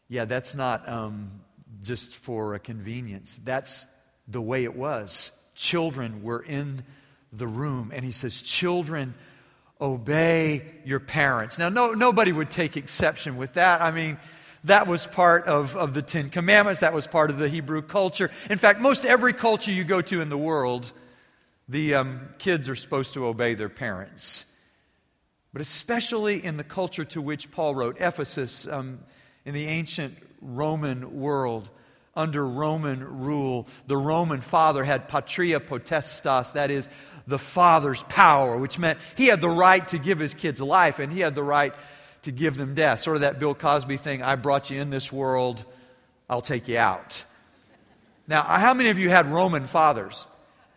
yeah, 0.08 0.26
that's 0.26 0.56
not 0.56 0.88
um, 0.88 1.42
just 1.82 2.16
for 2.16 2.54
a 2.54 2.60
convenience. 2.60 3.40
That's 3.44 3.88
the 4.28 4.42
way 4.42 4.64
it 4.64 4.76
was 4.76 5.32
children 5.56 6.24
were 6.24 6.42
in 6.42 6.84
the 7.32 7.48
room. 7.48 7.92
And 7.94 8.04
he 8.04 8.12
says, 8.12 8.42
Children, 8.42 9.14
obey 9.80 10.66
your 10.86 11.00
parents. 11.00 11.60
Now, 11.60 11.70
no, 11.70 11.94
nobody 11.94 12.32
would 12.32 12.50
take 12.50 12.78
exception 12.78 13.38
with 13.38 13.54
that. 13.54 13.82
I 13.82 13.92
mean, 13.92 14.18
that 14.66 14.88
was 14.88 15.06
part 15.06 15.46
of, 15.46 15.76
of 15.76 15.94
the 15.94 16.02
Ten 16.02 16.30
Commandments, 16.30 16.80
that 16.80 16.94
was 16.94 17.06
part 17.06 17.30
of 17.30 17.38
the 17.38 17.50
Hebrew 17.50 17.82
culture. 17.82 18.32
In 18.50 18.58
fact, 18.58 18.80
most 18.80 19.06
every 19.06 19.34
culture 19.34 19.72
you 19.72 19.84
go 19.84 20.02
to 20.02 20.22
in 20.22 20.30
the 20.30 20.38
world, 20.38 20.94
the 21.68 21.96
um, 21.96 22.30
kids 22.40 22.70
are 22.70 22.76
supposed 22.76 23.14
to 23.16 23.26
obey 23.26 23.56
their 23.56 23.70
parents. 23.70 24.46
But 25.52 25.62
especially 25.62 26.44
in 26.44 26.56
the 26.56 26.64
culture 26.64 27.06
to 27.06 27.22
which 27.22 27.52
Paul 27.52 27.76
wrote, 27.76 27.98
Ephesus, 28.00 28.68
um, 28.68 29.00
in 29.46 29.54
the 29.54 29.66
ancient 29.66 30.18
Roman 30.42 31.20
world, 31.20 31.70
under 32.16 32.46
Roman 32.46 33.22
rule, 33.22 33.68
the 33.88 33.98
Roman 33.98 34.42
father 34.42 34.84
had 34.84 35.08
patria 35.08 35.60
potestas, 35.60 36.54
that 36.54 36.70
is, 36.70 36.90
the 37.26 37.40
father's 37.40 38.04
power, 38.04 38.58
which 38.58 38.78
meant 38.78 39.00
he 39.16 39.28
had 39.28 39.42
the 39.42 39.50
right 39.50 39.88
to 39.88 39.98
give 39.98 40.20
his 40.20 40.34
kids 40.34 40.62
life 40.62 41.00
and 41.00 41.12
he 41.12 41.22
had 41.22 41.36
the 41.36 41.44
right 41.44 41.74
to 42.24 42.32
give 42.32 42.58
them 42.58 42.76
death. 42.76 43.00
Sort 43.00 43.18
of 43.18 43.22
that 43.22 43.40
Bill 43.40 43.56
Cosby 43.56 43.98
thing 43.98 44.22
I 44.22 44.36
brought 44.36 44.70
you 44.70 44.80
in 44.80 44.90
this 44.90 45.12
world, 45.12 45.66
I'll 46.30 46.42
take 46.42 46.68
you 46.68 46.78
out. 46.78 47.26
Now, 48.28 48.44
how 48.44 48.74
many 48.74 48.90
of 48.90 49.00
you 49.00 49.10
had 49.10 49.30
Roman 49.30 49.66
fathers? 49.66 50.28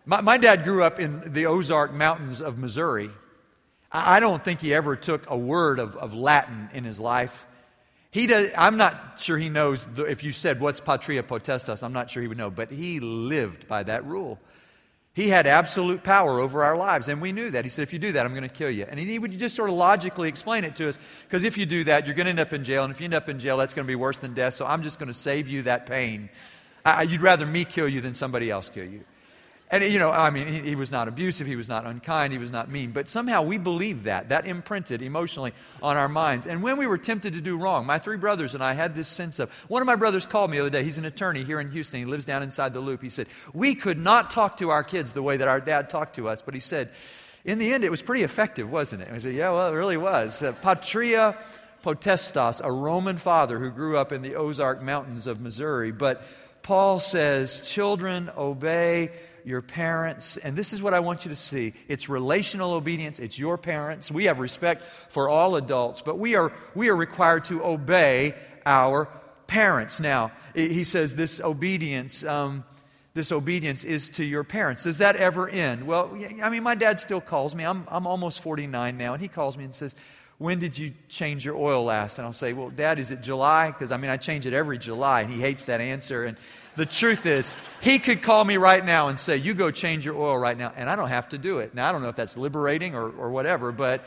My, 0.05 0.21
my 0.21 0.38
dad 0.38 0.64
grew 0.64 0.83
up 0.83 0.99
in 0.99 1.33
the 1.33 1.47
Ozark 1.47 1.93
Mountains 1.93 2.40
of 2.40 2.59
Missouri. 2.59 3.11
I, 3.93 4.16
I 4.16 4.21
don't 4.21 4.43
think 4.43 4.61
he 4.61 4.75
ever 4.75 4.97
took 4.97 5.28
a 5.31 5.37
word 5.37 5.78
of, 5.78 5.97
of 5.97 6.14
Latin 6.14 6.71
in 6.73 6.85
his 6.85 6.99
life. 6.99 7.47
He 8.16 8.26
does, 8.26 8.50
I'm 8.56 8.78
not 8.78 9.20
sure 9.20 9.37
he 9.37 9.50
knows 9.50 9.87
if 9.99 10.25
you 10.25 10.32
said, 10.32 10.58
What's 10.58 10.80
patria 10.80 11.23
potestas? 11.23 11.82
I'm 11.82 11.92
not 11.92 12.08
sure 12.08 12.23
he 12.23 12.28
would 12.28 12.38
know, 12.38 12.50
but 12.50 12.70
he 12.70 12.99
lived 12.99 13.68
by 13.68 13.82
that 13.82 14.06
rule. 14.06 14.38
He 15.12 15.28
had 15.28 15.46
absolute 15.46 16.02
power 16.02 16.40
over 16.40 16.64
our 16.64 16.78
lives, 16.78 17.08
and 17.08 17.20
we 17.20 17.32
knew 17.32 17.50
that. 17.50 17.66
He 17.66 17.68
said, 17.68 17.82
If 17.82 17.92
you 17.92 17.99
do 17.99 18.12
that, 18.12 18.25
I'm 18.25 18.32
going 18.32 18.49
to 18.49 18.49
kill 18.49 18.70
you. 18.70 18.87
And 18.88 18.99
he 18.99 19.18
would 19.18 19.37
just 19.37 19.54
sort 19.54 19.68
of 19.68 19.76
logically 19.76 20.30
explain 20.30 20.64
it 20.64 20.75
to 20.76 20.88
us 20.88 20.99
because 21.25 21.44
if 21.44 21.58
you 21.58 21.66
do 21.66 21.85
that, 21.85 22.06
you're 22.06 22.14
going 22.14 22.25
to 22.25 22.30
end 22.30 22.40
up 22.40 22.54
in 22.54 22.64
jail, 22.64 22.85
and 22.85 22.90
if 22.90 23.02
you 23.02 23.04
end 23.04 23.12
up 23.12 23.28
in 23.28 23.38
jail, 23.38 23.58
that's 23.58 23.75
going 23.75 23.85
to 23.85 23.90
be 23.90 23.96
worse 23.96 24.16
than 24.16 24.32
death, 24.32 24.54
so 24.54 24.64
I'm 24.64 24.82
just 24.82 24.99
going 24.99 25.08
to 25.08 25.14
save 25.14 25.46
you 25.46 25.61
that 25.64 25.85
pain. 25.85 26.30
I, 26.87 27.02
you'd 27.02 27.20
rather 27.20 27.44
me 27.44 27.66
kill 27.66 27.87
you 27.87 28.00
than 28.00 28.14
somebody 28.14 28.50
else 28.50 28.70
kill 28.70 28.87
you. 28.87 29.04
And, 29.68 29.82
you 29.82 29.99
know, 29.99 30.12
I 30.12 30.30
mean, 30.30 30.46
he, 30.46 30.61
he, 30.61 30.75
was 30.76 30.92
not 30.92 31.08
abusive, 31.08 31.46
he 31.49 31.56
was 31.56 31.68
not 31.68 31.87
unkind, 31.87 32.32
he 32.32 32.38
was 32.38 32.52
not 32.52 32.70
mean. 32.70 32.92
But 32.92 33.08
somehow 33.08 33.42
we 33.42 33.58
believed 33.58 34.04
that. 34.04 34.28
That 34.28 34.46
imprinted 34.46 35.02
emotionally 35.02 35.52
on 35.82 35.96
our 35.96 36.08
minds. 36.08 36.46
And 36.46 36.62
when 36.62 36.76
we 36.76 36.87
were 36.87 36.99
tempted 36.99 37.32
to 37.32 37.40
do 37.40 37.58
wrong, 37.58 37.85
my 37.85 37.99
three 37.99 38.16
brothers 38.16 38.54
and 38.54 38.62
I 38.62 38.75
had 38.75 38.94
this 38.94 39.08
sense 39.08 39.40
of. 39.40 39.50
One 39.68 39.82
of 39.82 39.87
my 39.87 39.96
brothers 39.96 40.25
called 40.25 40.52
me 40.52 40.58
the 40.58 40.62
other 40.62 40.70
day. 40.70 40.85
He's 40.85 40.99
an 40.99 41.04
attorney 41.04 41.42
here 41.42 41.58
in 41.58 41.73
Houston. 41.73 41.99
He 41.99 42.06
lives 42.06 42.25
down 42.25 42.44
inside 42.44 42.75
the 42.75 42.80
loop. 42.80 43.02
He 43.02 43.08
said, 43.08 43.26
We 43.52 43.75
could 43.75 43.99
not 43.99 44.30
talk 44.30 44.58
to 44.58 44.70
our 44.70 44.85
kids 44.85 45.12
the 45.12 45.23
way 45.23 45.37
that 45.38 45.49
our 45.49 45.61
dad 45.61 45.90
talked 45.90 46.14
to 46.14 46.28
us. 46.28 46.42
But 46.42 46.54
he 46.54 46.61
said, 46.61 46.90
In 47.44 47.58
the 47.58 47.73
end, 47.73 47.82
it 47.82 47.90
was 47.90 48.02
pretty 48.02 48.23
effective, 48.23 48.70
wasn't 48.70 49.02
it? 49.02 49.08
And 49.08 49.16
I 49.16 49.18
said, 49.18 49.35
Yeah, 49.35 49.50
well, 49.50 49.73
it 49.73 49.76
really 49.76 49.96
was. 49.96 50.44
Uh, 50.44 50.52
Patria 50.52 51.37
Potestas, 51.82 52.61
a 52.62 52.70
Roman 52.70 53.18
father 53.18 53.58
who 53.58 53.70
grew 53.70 53.99
up 53.99 54.12
in 54.12 54.23
the 54.23 54.37
Ozark 54.37 54.80
Mountains 54.80 55.26
of 55.26 55.40
Missouri. 55.40 55.90
But 55.90 56.23
Paul 56.62 57.00
says, 57.00 57.62
Children, 57.62 58.30
obey 58.37 59.11
your 59.46 59.62
parents. 59.62 60.36
And 60.36 60.56
this 60.56 60.72
is 60.72 60.82
what 60.82 60.92
I 60.92 61.00
want 61.00 61.24
you 61.24 61.28
to 61.30 61.36
see 61.36 61.72
it's 61.88 62.08
relational 62.08 62.72
obedience, 62.72 63.20
it's 63.20 63.38
your 63.38 63.56
parents. 63.56 64.10
We 64.10 64.24
have 64.24 64.40
respect 64.40 64.82
for 64.82 65.28
all 65.28 65.56
adults, 65.56 66.02
but 66.02 66.18
we 66.18 66.34
are, 66.34 66.52
we 66.74 66.88
are 66.88 66.96
required 66.96 67.44
to 67.44 67.64
obey 67.64 68.34
our 68.66 69.08
parents. 69.46 70.00
Now, 70.00 70.32
he 70.54 70.82
says 70.82 71.14
this 71.14 71.40
obedience. 71.40 72.24
Um, 72.24 72.64
this 73.14 73.32
obedience 73.32 73.84
is 73.84 74.10
to 74.10 74.24
your 74.24 74.44
parents. 74.44 74.82
Does 74.82 74.98
that 74.98 75.16
ever 75.16 75.48
end? 75.48 75.86
Well, 75.86 76.10
I 76.42 76.50
mean, 76.50 76.62
my 76.62 76.74
dad 76.74 77.00
still 77.00 77.20
calls 77.20 77.54
me. 77.54 77.64
I'm, 77.64 77.86
I'm 77.88 78.06
almost 78.06 78.42
49 78.42 78.98
now, 78.98 79.14
and 79.14 79.22
he 79.22 79.28
calls 79.28 79.56
me 79.56 79.64
and 79.64 79.74
says, 79.74 79.96
When 80.36 80.58
did 80.58 80.76
you 80.76 80.92
change 81.08 81.42
your 81.42 81.56
oil 81.56 81.84
last? 81.84 82.18
And 82.18 82.26
I'll 82.26 82.34
say, 82.34 82.52
Well, 82.52 82.68
Dad, 82.68 82.98
is 82.98 83.10
it 83.10 83.22
July? 83.22 83.68
Because 83.68 83.90
I 83.90 83.96
mean, 83.96 84.10
I 84.10 84.18
change 84.18 84.44
it 84.44 84.52
every 84.52 84.76
July, 84.76 85.22
and 85.22 85.32
he 85.32 85.40
hates 85.40 85.64
that 85.64 85.80
answer. 85.80 86.24
And 86.24 86.36
the 86.76 86.87
truth 86.87 87.26
is, 87.26 87.50
he 87.80 87.99
could 87.99 88.23
call 88.23 88.45
me 88.45 88.56
right 88.56 88.85
now 88.85 89.09
and 89.09 89.18
say, 89.18 89.37
You 89.37 89.54
go 89.54 89.71
change 89.71 90.04
your 90.04 90.16
oil 90.16 90.37
right 90.37 90.56
now, 90.56 90.73
and 90.76 90.88
I 90.88 90.97
don't 90.97 91.09
have 91.09 91.28
to 91.30 91.38
do 91.38 91.59
it. 91.59 91.75
Now, 91.75 91.88
I 91.88 91.92
don't 91.92 92.02
know 92.02 92.09
if 92.09 92.16
that's 92.16 92.37
liberating 92.37 92.95
or, 92.95 93.11
or 93.11 93.30
whatever, 93.30 93.73
but 93.73 94.04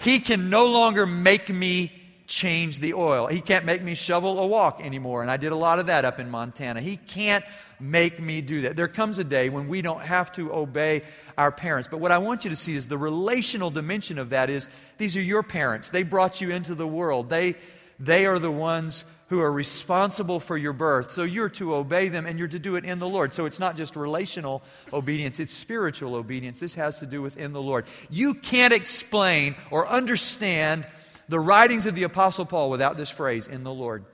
he 0.00 0.18
can 0.18 0.50
no 0.50 0.66
longer 0.66 1.06
make 1.06 1.48
me 1.48 1.92
change 2.30 2.78
the 2.78 2.94
oil. 2.94 3.26
He 3.26 3.40
can't 3.40 3.64
make 3.64 3.82
me 3.82 3.94
shovel 3.94 4.38
a 4.38 4.46
walk 4.46 4.80
anymore, 4.80 5.20
and 5.20 5.30
I 5.30 5.36
did 5.36 5.50
a 5.50 5.56
lot 5.56 5.80
of 5.80 5.86
that 5.86 6.04
up 6.04 6.20
in 6.20 6.30
Montana. 6.30 6.80
He 6.80 6.96
can't 6.96 7.44
make 7.80 8.20
me 8.20 8.40
do 8.40 8.62
that. 8.62 8.76
There 8.76 8.88
comes 8.88 9.18
a 9.18 9.24
day 9.24 9.48
when 9.48 9.66
we 9.66 9.82
don't 9.82 10.02
have 10.02 10.30
to 10.32 10.52
obey 10.52 11.02
our 11.36 11.50
parents. 11.50 11.88
But 11.90 11.98
what 11.98 12.12
I 12.12 12.18
want 12.18 12.44
you 12.44 12.50
to 12.50 12.56
see 12.56 12.76
is 12.76 12.86
the 12.86 12.96
relational 12.96 13.70
dimension 13.70 14.18
of 14.18 14.30
that 14.30 14.48
is 14.48 14.68
these 14.96 15.16
are 15.16 15.22
your 15.22 15.42
parents. 15.42 15.90
They 15.90 16.04
brought 16.04 16.40
you 16.40 16.50
into 16.50 16.76
the 16.76 16.86
world. 16.86 17.28
They 17.28 17.56
they 18.00 18.24
are 18.24 18.38
the 18.38 18.50
ones 18.50 19.04
who 19.28 19.40
are 19.40 19.52
responsible 19.52 20.40
for 20.40 20.56
your 20.56 20.72
birth. 20.72 21.12
So 21.12 21.22
you're 21.22 21.50
to 21.50 21.74
obey 21.74 22.08
them 22.08 22.26
and 22.26 22.38
you're 22.38 22.48
to 22.48 22.58
do 22.58 22.74
it 22.74 22.84
in 22.84 22.98
the 22.98 23.06
Lord. 23.06 23.32
So 23.32 23.44
it's 23.44 23.60
not 23.60 23.76
just 23.76 23.94
relational 23.94 24.62
obedience, 24.92 25.38
it's 25.38 25.52
spiritual 25.52 26.16
obedience. 26.16 26.58
This 26.58 26.74
has 26.74 26.98
to 27.00 27.06
do 27.06 27.22
with 27.22 27.36
in 27.36 27.52
the 27.52 27.62
Lord. 27.62 27.84
You 28.08 28.34
can't 28.34 28.72
explain 28.72 29.54
or 29.70 29.86
understand 29.86 30.86
the 31.28 31.38
writings 31.38 31.86
of 31.86 31.94
the 31.94 32.02
Apostle 32.02 32.46
Paul 32.46 32.70
without 32.70 32.96
this 32.96 33.10
phrase, 33.10 33.46
in 33.46 33.62
the 33.62 33.72
Lord. 33.72 34.04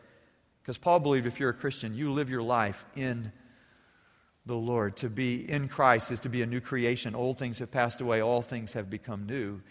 Because 0.61 0.77
Paul 0.77 0.99
believed 0.99 1.27
if 1.27 1.41
you're 1.41 1.51
a 1.51 1.55
Christian, 1.55 1.95
you 1.95 2.13
live 2.13 2.29
your 2.29 2.43
life 2.43 2.85
in 2.95 3.33
the 4.45 4.57
Lord. 4.57 4.97
To 4.97 5.09
be 5.09 5.49
in 5.51 5.69
Christ 5.69 6.11
is 6.11 6.21
to 6.21 6.29
be 6.29 6.43
a 6.43 6.47
new 6.47 6.61
creation. 6.61 7.15
Old 7.15 7.39
things 7.39 7.61
have 7.61 7.71
passed 7.71 8.01
away, 8.01 8.21
all 8.21 8.43
things 8.43 8.75
have 8.75 8.91
become 8.91 9.27
new. 9.27 9.63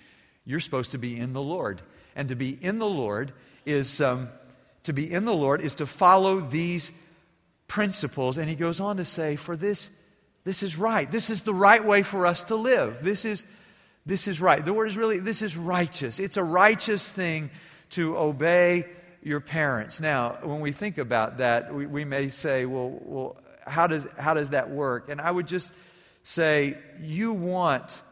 You're 0.45 0.59
supposed 0.59 0.93
to 0.93 0.97
be 0.97 1.19
in 1.19 1.33
the 1.33 1.41
Lord. 1.41 1.81
And 2.15 2.29
to 2.29 2.35
be 2.35 2.51
in 2.51 2.79
the 2.79 2.87
Lord 2.87 3.33
is 3.65 4.01
um, 4.01 4.29
to 4.83 4.93
be 4.93 5.11
in 5.11 5.25
the 5.25 5.33
Lord 5.33 5.61
is 5.61 5.75
to 5.75 5.85
follow 5.85 6.39
these 6.39 6.91
principles. 7.67 8.37
And 8.37 8.49
he 8.49 8.55
goes 8.55 8.79
on 8.79 8.97
to 8.97 9.05
say, 9.05 9.35
for 9.35 9.57
this, 9.57 9.89
this 10.43 10.63
is 10.63 10.77
right. 10.77 11.09
This 11.09 11.29
is 11.29 11.43
the 11.43 11.53
right 11.53 11.83
way 11.83 12.03
for 12.03 12.25
us 12.25 12.45
to 12.45 12.55
live. 12.55 12.99
This 13.01 13.25
is, 13.25 13.45
this 14.05 14.27
is 14.27 14.39
right. 14.39 14.63
The 14.63 14.73
word 14.73 14.87
is 14.87 14.97
really, 14.97 15.19
this 15.19 15.41
is 15.41 15.57
righteous. 15.57 16.19
It's 16.19 16.37
a 16.37 16.43
righteous 16.43 17.11
thing 17.11 17.49
to 17.91 18.17
obey 18.17 18.85
your 19.23 19.39
parents. 19.39 19.99
Now, 19.99 20.37
when 20.43 20.59
we 20.59 20.71
think 20.71 20.99
about 20.99 21.39
that, 21.39 21.73
we, 21.73 21.87
we 21.87 22.05
may 22.05 22.29
say, 22.29 22.65
well, 22.65 22.99
well 23.01 23.37
how, 23.65 23.87
does, 23.87 24.07
how 24.19 24.35
does 24.35 24.51
that 24.51 24.69
work? 24.69 25.09
And 25.09 25.19
I 25.19 25.31
would 25.31 25.47
just 25.47 25.73
say, 26.21 26.77
you 27.01 27.33
want, 27.33 28.03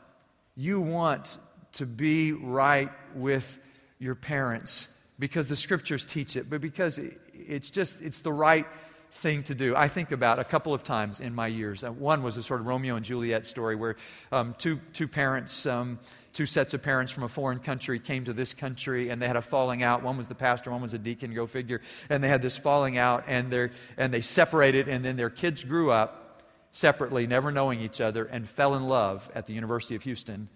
you 0.56 0.82
want 0.82 1.38
to 1.74 1.86
be 1.86 2.32
right 2.32 2.92
with 3.14 3.60
your 4.00 4.16
parents 4.16 4.93
because 5.20 5.48
the 5.48 5.56
scriptures 5.56 6.06
teach 6.06 6.36
it, 6.36 6.50
but 6.50 6.62
because 6.62 7.00
it's 7.34 7.72
just, 7.72 8.02
it's 8.02 8.22
the 8.22 8.34
right 8.34 8.68
thing 9.12 9.44
to 9.44 9.56
do. 9.56 9.76
I 9.76 9.88
think 9.88 10.12
about 10.12 10.40
a 10.40 10.44
couple 10.44 10.74
of 10.74 10.84
times 10.84 11.20
in 11.20 11.36
my 11.36 11.48
years. 11.48 11.84
Uh, 11.84 11.92
one 11.92 12.24
was 12.24 12.38
a 12.38 12.44
sort 12.44 12.62
of 12.62 12.66
Romeo 12.66 12.96
and 12.96 13.06
Juliet 13.06 13.46
story 13.46 13.76
where 13.76 13.96
um, 14.32 14.56
two, 14.58 14.80
two 14.92 15.08
parents, 15.08 15.68
um, 15.68 16.00
two 16.34 16.48
sets 16.48 16.74
of 16.74 16.82
parents 16.82 17.12
from 17.12 17.24
a 17.24 17.28
foreign 17.28 17.60
country 17.60 18.00
came 18.00 18.26
to 18.26 18.34
this 18.34 18.56
country 18.56 19.10
and 19.10 19.22
they 19.22 19.28
had 19.28 19.36
a 19.36 19.42
falling 19.42 19.84
out. 19.84 20.02
One 20.02 20.18
was 20.18 20.28
the 20.28 20.36
pastor, 20.36 20.72
one 20.72 20.82
was 20.82 20.96
a 20.96 20.98
deacon, 20.98 21.34
go 21.34 21.46
figure. 21.46 21.82
And 22.10 22.24
they 22.24 22.28
had 22.28 22.42
this 22.42 22.58
falling 22.58 22.98
out 22.98 23.26
and, 23.28 23.54
and 23.98 24.14
they 24.14 24.22
separated 24.22 24.88
and 24.88 25.06
then 25.06 25.16
their 25.16 25.30
kids 25.30 25.64
grew 25.64 25.92
up 25.92 26.42
separately, 26.72 27.28
never 27.28 27.52
knowing 27.52 27.80
each 27.80 28.02
other, 28.02 28.26
and 28.26 28.50
fell 28.50 28.74
in 28.74 28.88
love 28.88 29.30
at 29.36 29.46
the 29.46 29.54
University 29.54 29.96
of 29.96 30.02
Houston 30.04 30.50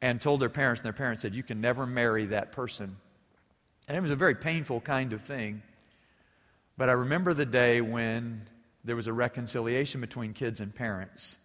and 0.00 0.20
told 0.20 0.40
their 0.40 0.48
parents, 0.48 0.80
and 0.80 0.86
their 0.86 0.92
parents 0.92 1.22
said, 1.22 1.34
You 1.34 1.42
can 1.42 1.60
never 1.60 1.86
marry 1.86 2.26
that 2.26 2.52
person. 2.52 2.96
And 3.88 3.96
it 3.96 4.00
was 4.00 4.10
a 4.10 4.16
very 4.16 4.34
painful 4.34 4.80
kind 4.80 5.12
of 5.12 5.22
thing. 5.22 5.62
But 6.76 6.88
I 6.88 6.92
remember 6.92 7.34
the 7.34 7.46
day 7.46 7.80
when 7.80 8.42
there 8.84 8.96
was 8.96 9.06
a 9.06 9.12
reconciliation 9.12 10.00
between 10.00 10.32
kids 10.32 10.60
and 10.60 10.74
parents. 10.74 11.38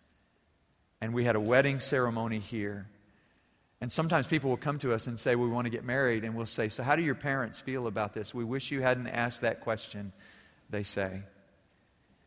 And 1.01 1.13
we 1.13 1.23
had 1.23 1.35
a 1.35 1.39
wedding 1.39 1.79
ceremony 1.79 2.39
here. 2.39 2.87
And 3.79 3.91
sometimes 3.91 4.27
people 4.27 4.51
will 4.51 4.57
come 4.57 4.77
to 4.79 4.93
us 4.93 5.07
and 5.07 5.19
say, 5.19 5.35
We 5.35 5.47
want 5.47 5.65
to 5.65 5.71
get 5.71 5.83
married. 5.83 6.23
And 6.23 6.35
we'll 6.35 6.45
say, 6.45 6.69
So, 6.69 6.83
how 6.83 6.95
do 6.95 7.01
your 7.01 7.15
parents 7.15 7.59
feel 7.59 7.87
about 7.87 8.13
this? 8.13 8.33
We 8.33 8.43
wish 8.43 8.71
you 8.71 8.81
hadn't 8.81 9.07
asked 9.07 9.41
that 9.41 9.61
question, 9.61 10.13
they 10.69 10.83
say. 10.83 11.21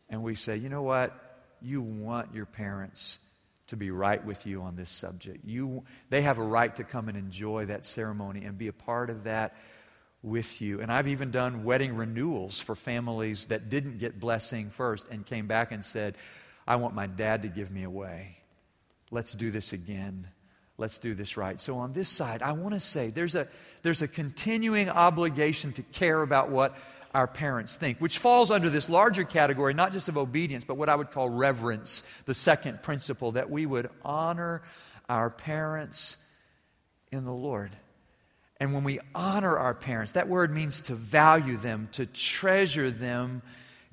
And 0.09 0.21
we 0.21 0.35
say, 0.35 0.57
You 0.57 0.67
know 0.67 0.83
what? 0.83 1.13
You 1.61 1.81
want 1.81 2.33
your 2.33 2.45
parents 2.45 3.19
to 3.67 3.77
be 3.77 3.89
right 3.89 4.23
with 4.23 4.45
you 4.45 4.61
on 4.61 4.75
this 4.75 4.89
subject. 4.89 5.45
You, 5.45 5.83
they 6.09 6.21
have 6.21 6.37
a 6.37 6.43
right 6.43 6.75
to 6.75 6.83
come 6.83 7.07
and 7.07 7.17
enjoy 7.17 7.65
that 7.65 7.85
ceremony 7.85 8.43
and 8.43 8.57
be 8.57 8.67
a 8.67 8.73
part 8.73 9.09
of 9.09 9.23
that 9.23 9.55
with 10.25 10.61
you. 10.61 10.81
And 10.81 10.91
I've 10.91 11.07
even 11.07 11.31
done 11.31 11.63
wedding 11.63 11.95
renewals 11.95 12.59
for 12.59 12.75
families 12.75 13.45
that 13.45 13.69
didn't 13.69 13.99
get 13.99 14.19
blessing 14.19 14.71
first 14.71 15.07
and 15.09 15.25
came 15.25 15.47
back 15.47 15.71
and 15.71 15.85
said, 15.85 16.15
I 16.67 16.77
want 16.77 16.95
my 16.95 17.07
dad 17.07 17.43
to 17.43 17.47
give 17.47 17.69
me 17.69 17.83
away. 17.83 18.39
Let's 19.11 19.33
do 19.33 19.51
this 19.51 19.71
again. 19.71 20.27
Let's 20.77 20.99
do 20.99 21.13
this 21.13 21.37
right. 21.37 21.61
So, 21.61 21.77
on 21.77 21.93
this 21.93 22.09
side, 22.09 22.41
I 22.41 22.51
want 22.51 22.73
to 22.73 22.79
say 22.79 23.09
there's 23.09 23.35
a, 23.35 23.47
there's 23.81 24.01
a 24.01 24.07
continuing 24.07 24.89
obligation 24.89 25.71
to 25.73 25.83
care 25.83 26.21
about 26.21 26.49
what 26.49 26.75
our 27.13 27.27
parents 27.27 27.77
think, 27.77 27.99
which 27.99 28.17
falls 28.17 28.51
under 28.51 28.69
this 28.69 28.89
larger 28.89 29.23
category, 29.23 29.73
not 29.73 29.93
just 29.93 30.09
of 30.09 30.17
obedience, 30.17 30.65
but 30.65 30.75
what 30.75 30.89
I 30.89 30.95
would 30.95 31.11
call 31.11 31.29
reverence, 31.29 32.03
the 32.25 32.33
second 32.33 32.81
principle, 32.81 33.33
that 33.33 33.49
we 33.49 33.65
would 33.65 33.89
honor 34.03 34.63
our 35.07 35.29
parents 35.29 36.17
in 37.13 37.23
the 37.23 37.31
Lord. 37.31 37.71
And 38.59 38.73
when 38.73 38.83
we 38.83 38.99
honor 39.13 39.57
our 39.57 39.73
parents, 39.73 40.13
that 40.13 40.29
word 40.29 40.53
means 40.53 40.81
to 40.83 40.95
value 40.95 41.57
them, 41.57 41.89
to 41.93 42.05
treasure 42.05 42.89
them. 42.89 43.41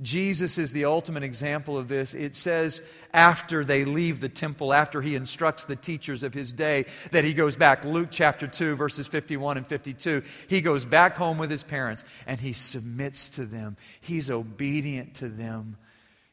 Jesus 0.00 0.56
is 0.56 0.72
the 0.72 0.84
ultimate 0.84 1.22
example 1.22 1.76
of 1.76 1.88
this. 1.88 2.14
It 2.14 2.34
says 2.34 2.82
after 3.12 3.64
they 3.64 3.84
leave 3.84 4.20
the 4.20 4.28
temple, 4.28 4.72
after 4.72 5.02
he 5.02 5.14
instructs 5.14 5.64
the 5.64 5.76
teachers 5.76 6.22
of 6.22 6.32
his 6.32 6.52
day, 6.52 6.86
that 7.10 7.24
he 7.24 7.34
goes 7.34 7.56
back. 7.56 7.84
Luke 7.84 8.08
chapter 8.10 8.46
2, 8.46 8.76
verses 8.76 9.06
51 9.06 9.58
and 9.58 9.66
52. 9.66 10.22
He 10.48 10.60
goes 10.60 10.84
back 10.84 11.16
home 11.16 11.38
with 11.38 11.50
his 11.50 11.64
parents 11.64 12.04
and 12.26 12.40
he 12.40 12.52
submits 12.52 13.30
to 13.30 13.46
them. 13.46 13.76
He's 14.00 14.30
obedient 14.30 15.16
to 15.16 15.28
them. 15.28 15.76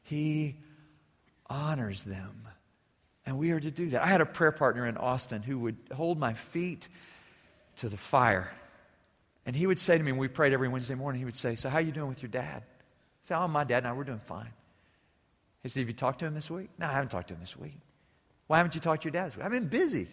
He 0.03 0.55
honors 1.47 2.03
them. 2.03 2.47
And 3.25 3.37
we 3.37 3.51
are 3.51 3.59
to 3.59 3.71
do 3.71 3.89
that. 3.89 4.03
I 4.03 4.07
had 4.07 4.21
a 4.21 4.25
prayer 4.25 4.51
partner 4.51 4.87
in 4.87 4.97
Austin 4.97 5.43
who 5.43 5.59
would 5.59 5.77
hold 5.93 6.17
my 6.19 6.33
feet 6.33 6.89
to 7.79 7.89
the 7.89 7.97
fire. 7.97 8.53
And 9.45 9.55
he 9.55 9.65
would 9.65 9.79
say 9.79 9.97
to 9.97 10.03
me, 10.03 10.11
when 10.11 10.19
we 10.19 10.27
prayed 10.27 10.53
every 10.53 10.67
Wednesday 10.67 10.95
morning, 10.95 11.19
he 11.19 11.25
would 11.25 11.35
say, 11.35 11.55
So, 11.55 11.69
how 11.69 11.79
you 11.79 11.91
doing 11.91 12.09
with 12.09 12.21
your 12.21 12.29
dad? 12.29 12.63
I 12.63 13.23
say, 13.23 13.35
Oh, 13.35 13.47
my 13.47 13.63
dad 13.63 13.79
and 13.79 13.87
I, 13.87 13.93
we're 13.93 14.03
doing 14.03 14.19
fine. 14.19 14.51
He 15.63 15.69
said, 15.69 15.81
Have 15.81 15.89
you 15.89 15.93
talked 15.93 16.19
to 16.19 16.25
him 16.25 16.33
this 16.33 16.51
week? 16.51 16.69
No, 16.77 16.85
I 16.85 16.91
haven't 16.91 17.09
talked 17.09 17.29
to 17.29 17.33
him 17.33 17.39
this 17.39 17.57
week. 17.57 17.77
Why 18.47 18.57
haven't 18.57 18.75
you 18.75 18.81
talked 18.81 19.03
to 19.03 19.05
your 19.07 19.11
dad 19.11 19.27
this 19.27 19.37
week? 19.37 19.45
I've 19.45 19.51
been 19.51 19.67
busy. 19.67 20.07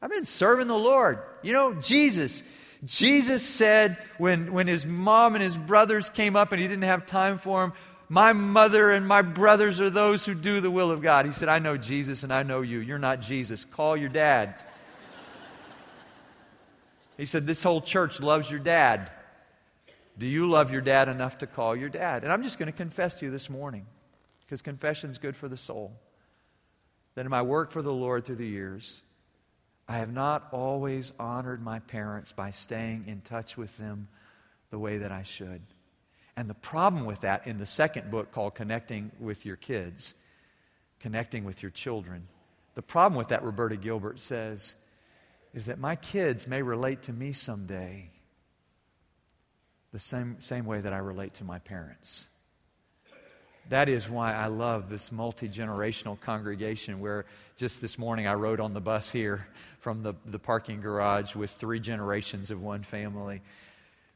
I've 0.00 0.10
been 0.10 0.24
serving 0.24 0.66
the 0.66 0.78
Lord. 0.78 1.18
You 1.42 1.52
know, 1.52 1.74
Jesus. 1.74 2.42
Jesus 2.84 3.42
said 3.46 3.96
when, 4.18 4.52
when 4.52 4.66
his 4.66 4.84
mom 4.84 5.34
and 5.34 5.42
his 5.42 5.56
brothers 5.56 6.10
came 6.10 6.36
up 6.36 6.52
and 6.52 6.60
he 6.60 6.68
didn't 6.68 6.84
have 6.84 7.06
time 7.06 7.38
for 7.38 7.62
them, 7.62 7.72
My 8.08 8.34
mother 8.34 8.90
and 8.90 9.08
my 9.08 9.22
brothers 9.22 9.80
are 9.80 9.90
those 9.90 10.26
who 10.26 10.34
do 10.34 10.60
the 10.60 10.70
will 10.70 10.90
of 10.90 11.00
God. 11.00 11.26
He 11.26 11.32
said, 11.32 11.48
I 11.48 11.58
know 11.58 11.76
Jesus 11.76 12.22
and 12.22 12.32
I 12.32 12.42
know 12.42 12.60
you. 12.60 12.80
You're 12.80 12.98
not 12.98 13.20
Jesus. 13.20 13.64
Call 13.64 13.96
your 13.96 14.10
dad. 14.10 14.54
He 17.16 17.24
said, 17.24 17.46
This 17.46 17.62
whole 17.62 17.80
church 17.80 18.20
loves 18.20 18.50
your 18.50 18.60
dad. 18.60 19.10
Do 20.16 20.26
you 20.26 20.48
love 20.48 20.72
your 20.72 20.80
dad 20.80 21.08
enough 21.08 21.38
to 21.38 21.46
call 21.46 21.74
your 21.74 21.88
dad? 21.88 22.22
And 22.22 22.32
I'm 22.32 22.42
just 22.42 22.58
going 22.58 22.70
to 22.70 22.76
confess 22.76 23.16
to 23.16 23.26
you 23.26 23.30
this 23.30 23.50
morning, 23.50 23.86
because 24.40 24.62
confession 24.62 25.10
is 25.10 25.18
good 25.18 25.36
for 25.36 25.48
the 25.48 25.56
soul, 25.56 25.92
that 27.14 27.24
in 27.24 27.30
my 27.30 27.42
work 27.42 27.70
for 27.70 27.82
the 27.82 27.92
Lord 27.92 28.24
through 28.24 28.36
the 28.36 28.46
years, 28.46 29.02
I 29.88 29.98
have 29.98 30.12
not 30.12 30.48
always 30.52 31.12
honored 31.18 31.62
my 31.62 31.80
parents 31.80 32.32
by 32.32 32.50
staying 32.50 33.04
in 33.06 33.20
touch 33.20 33.56
with 33.56 33.76
them 33.76 34.08
the 34.70 34.78
way 34.78 34.98
that 34.98 35.12
I 35.12 35.24
should. 35.24 35.62
And 36.36 36.48
the 36.48 36.54
problem 36.54 37.04
with 37.04 37.20
that 37.20 37.46
in 37.46 37.58
the 37.58 37.66
second 37.66 38.10
book 38.10 38.32
called 38.32 38.54
Connecting 38.54 39.12
with 39.20 39.44
Your 39.44 39.56
Kids, 39.56 40.14
Connecting 41.00 41.44
with 41.44 41.62
Your 41.62 41.70
Children, 41.70 42.26
the 42.74 42.82
problem 42.82 43.16
with 43.16 43.28
that, 43.28 43.44
Roberta 43.44 43.76
Gilbert 43.76 44.18
says, 44.18 44.74
is 45.54 45.66
that 45.66 45.78
my 45.78 45.94
kids 45.94 46.46
may 46.48 46.62
relate 46.62 47.02
to 47.02 47.12
me 47.12 47.32
someday 47.32 48.10
the 49.92 50.00
same, 50.00 50.36
same 50.40 50.66
way 50.66 50.80
that 50.80 50.92
I 50.92 50.98
relate 50.98 51.34
to 51.34 51.44
my 51.44 51.60
parents. 51.60 52.28
That 53.70 53.88
is 53.88 54.10
why 54.10 54.34
I 54.34 54.48
love 54.48 54.90
this 54.90 55.12
multi 55.12 55.48
generational 55.48 56.20
congregation 56.20 57.00
where 57.00 57.24
just 57.56 57.80
this 57.80 57.96
morning 57.96 58.26
I 58.26 58.34
rode 58.34 58.60
on 58.60 58.74
the 58.74 58.80
bus 58.80 59.10
here 59.10 59.46
from 59.78 60.02
the, 60.02 60.14
the 60.26 60.40
parking 60.40 60.80
garage 60.80 61.34
with 61.34 61.50
three 61.50 61.80
generations 61.80 62.50
of 62.50 62.60
one 62.60 62.82
family. 62.82 63.40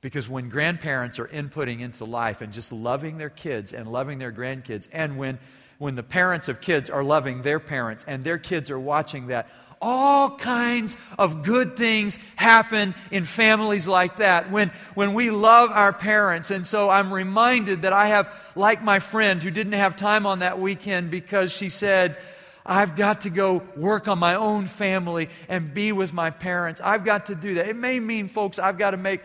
Because 0.00 0.28
when 0.28 0.49
grandparents 0.49 1.18
are 1.18 1.28
inputting 1.28 1.80
into 1.80 2.04
life 2.04 2.40
and 2.40 2.52
just 2.52 2.73
loving 2.73 3.16
their 3.16 3.30
kids 3.30 3.73
and 3.73 3.88
loving 3.90 4.18
their 4.18 4.33
grandkids, 4.33 4.88
and 4.92 5.16
when, 5.16 5.38
when 5.78 5.95
the 5.95 6.02
parents 6.02 6.49
of 6.49 6.61
kids 6.61 6.90
are 6.90 7.02
loving 7.02 7.42
their 7.42 7.59
parents 7.59 8.04
and 8.07 8.25
their 8.25 8.38
kids 8.38 8.71
are 8.71 8.78
watching 8.78 9.28
that, 9.28 9.49
all 9.81 10.31
kinds 10.37 10.97
of 11.19 11.43
good 11.43 11.77
things 11.77 12.19
happen 12.37 12.95
in 13.11 13.25
families 13.25 13.87
like 13.87 14.17
that 14.17 14.51
when, 14.51 14.71
when 14.95 15.15
we 15.15 15.31
love 15.31 15.71
our 15.71 15.93
parents. 15.93 16.51
And 16.51 16.67
so 16.67 16.91
I'm 16.91 17.13
reminded 17.13 17.83
that 17.83 17.93
I 17.93 18.09
have, 18.09 18.33
like 18.55 18.83
my 18.83 18.99
friend 18.99 19.43
who 19.43 19.51
didn't 19.51 19.75
have 19.75 19.97
time 19.97 20.27
on 20.27 20.41
that 20.41 20.59
weekend 20.59 21.11
because 21.11 21.53
she 21.53 21.69
said, 21.69 22.19
I've 22.67 22.97
got 22.97 23.23
to 23.23 23.31
go 23.31 23.63
work 23.77 24.09
on 24.09 24.19
my 24.19 24.35
own 24.35 24.67
family 24.67 25.31
and 25.49 25.73
be 25.73 25.93
with 25.93 26.13
my 26.13 26.31
parents. 26.31 26.83
I've 26.85 27.05
got 27.05 27.27
to 27.27 27.35
do 27.35 27.55
that. 27.55 27.67
It 27.67 27.77
may 27.77 27.99
mean, 27.99 28.29
folks, 28.29 28.59
I've 28.59 28.77
got 28.77 28.91
to 28.91 28.99
make 28.99 29.23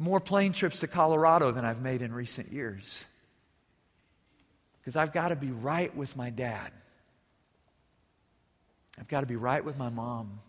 more 0.00 0.18
plane 0.18 0.52
trips 0.52 0.80
to 0.80 0.88
Colorado 0.88 1.52
than 1.52 1.64
I've 1.64 1.80
made 1.80 2.02
in 2.02 2.12
recent 2.12 2.52
years. 2.52 3.04
Because 4.80 4.96
I've 4.96 5.12
got 5.12 5.28
to 5.28 5.36
be 5.36 5.52
right 5.52 5.94
with 5.96 6.16
my 6.16 6.30
dad. 6.30 6.72
I've 8.98 9.08
got 9.08 9.20
to 9.20 9.26
be 9.26 9.36
right 9.36 9.64
with 9.64 9.76
my 9.76 9.88
mom. 9.88 10.40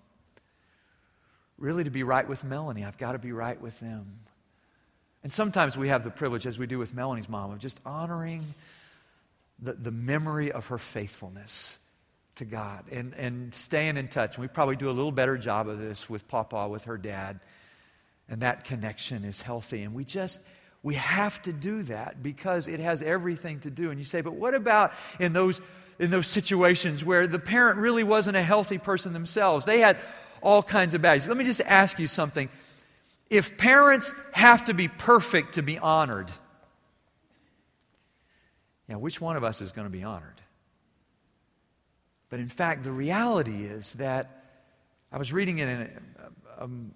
Really, 1.58 1.84
to 1.84 1.90
be 1.90 2.04
right 2.04 2.28
with 2.28 2.44
Melanie, 2.44 2.84
I've 2.84 2.98
got 2.98 3.14
to 3.14 3.20
be 3.20 3.32
right 3.32 3.60
with 3.62 3.80
them. 3.80 4.20
And 5.24 5.32
sometimes 5.32 5.78
we 5.78 5.88
have 5.88 6.04
the 6.04 6.12
privilege, 6.12 6.46
as 6.46 6.60
we 6.60 6.68
do 6.68 6.78
with 6.78 6.94
Melanie's 6.94 7.30
mom, 7.30 7.52
of 7.52 7.60
just 7.60 7.80
honoring 7.86 8.54
the, 9.60 9.74
the 9.74 9.92
memory 9.92 10.52
of 10.52 10.68
her 10.68 10.78
faithfulness 10.78 11.80
to 12.36 12.46
God 12.46 12.86
and, 12.92 13.14
and 13.14 13.54
staying 13.54 13.96
in 13.98 14.08
touch. 14.08 14.36
And 14.36 14.42
we 14.42 14.48
probably 14.48 14.76
do 14.76 14.90
a 14.90 14.92
little 14.92 15.12
better 15.12 15.38
job 15.38 15.68
of 15.70 15.80
this 15.80 16.10
with 16.10 16.28
Papa, 16.28 16.68
with 16.68 16.86
her 16.86 16.98
dad. 16.98 17.40
And 18.28 18.42
that 18.42 18.64
connection 18.64 19.24
is 19.24 19.42
healthy. 19.42 19.84
And 19.84 19.94
we 19.94 20.04
just, 20.04 20.42
we 20.82 20.96
have 20.96 21.42
to 21.44 21.54
do 21.54 21.84
that 21.84 22.22
because 22.22 22.68
it 22.68 22.80
has 22.80 23.02
everything 23.02 23.60
to 23.62 23.70
do. 23.70 23.92
And 23.92 24.00
you 24.00 24.06
say, 24.06 24.22
but 24.22 24.34
what 24.34 24.54
about 24.54 24.94
in 25.20 25.32
those 25.32 25.62
in 26.00 26.12
those 26.12 26.28
situations 26.28 27.04
where 27.04 27.28
the 27.28 27.40
parent 27.40 27.78
really 27.78 28.04
wasn't 28.04 28.38
a 28.38 28.42
healthy 28.42 28.78
person 28.78 29.14
themselves. 29.14 29.66
They 29.66 29.80
had 29.80 29.98
all 30.42 30.64
kinds 30.64 30.94
of 30.94 31.02
baggage. 31.02 31.28
Let 31.28 31.38
me 31.38 31.46
just 31.46 31.62
ask 31.62 32.00
you 32.00 32.08
something. 32.08 32.50
If 33.30 33.58
parents 33.58 34.14
have 34.34 34.66
to 34.66 34.74
be 34.74 34.88
perfect 34.88 35.56
to 35.56 35.64
be 35.64 35.80
honored, 35.80 36.32
now 38.88 39.00
which 39.00 39.22
one 39.22 39.38
of 39.38 39.44
us 39.44 39.62
is 39.62 39.72
going 39.72 39.86
to 39.86 39.92
be 39.92 40.04
honored? 40.04 40.42
But 42.30 42.40
in 42.40 42.50
fact, 42.50 42.84
the 42.84 42.92
reality 42.92 43.66
is 43.66 43.94
that 43.94 44.44
I 45.12 45.18
was 45.18 45.32
reading 45.32 45.60
in 45.60 45.70
a, 45.70 45.90
a, 46.60 46.64
um, 46.64 46.92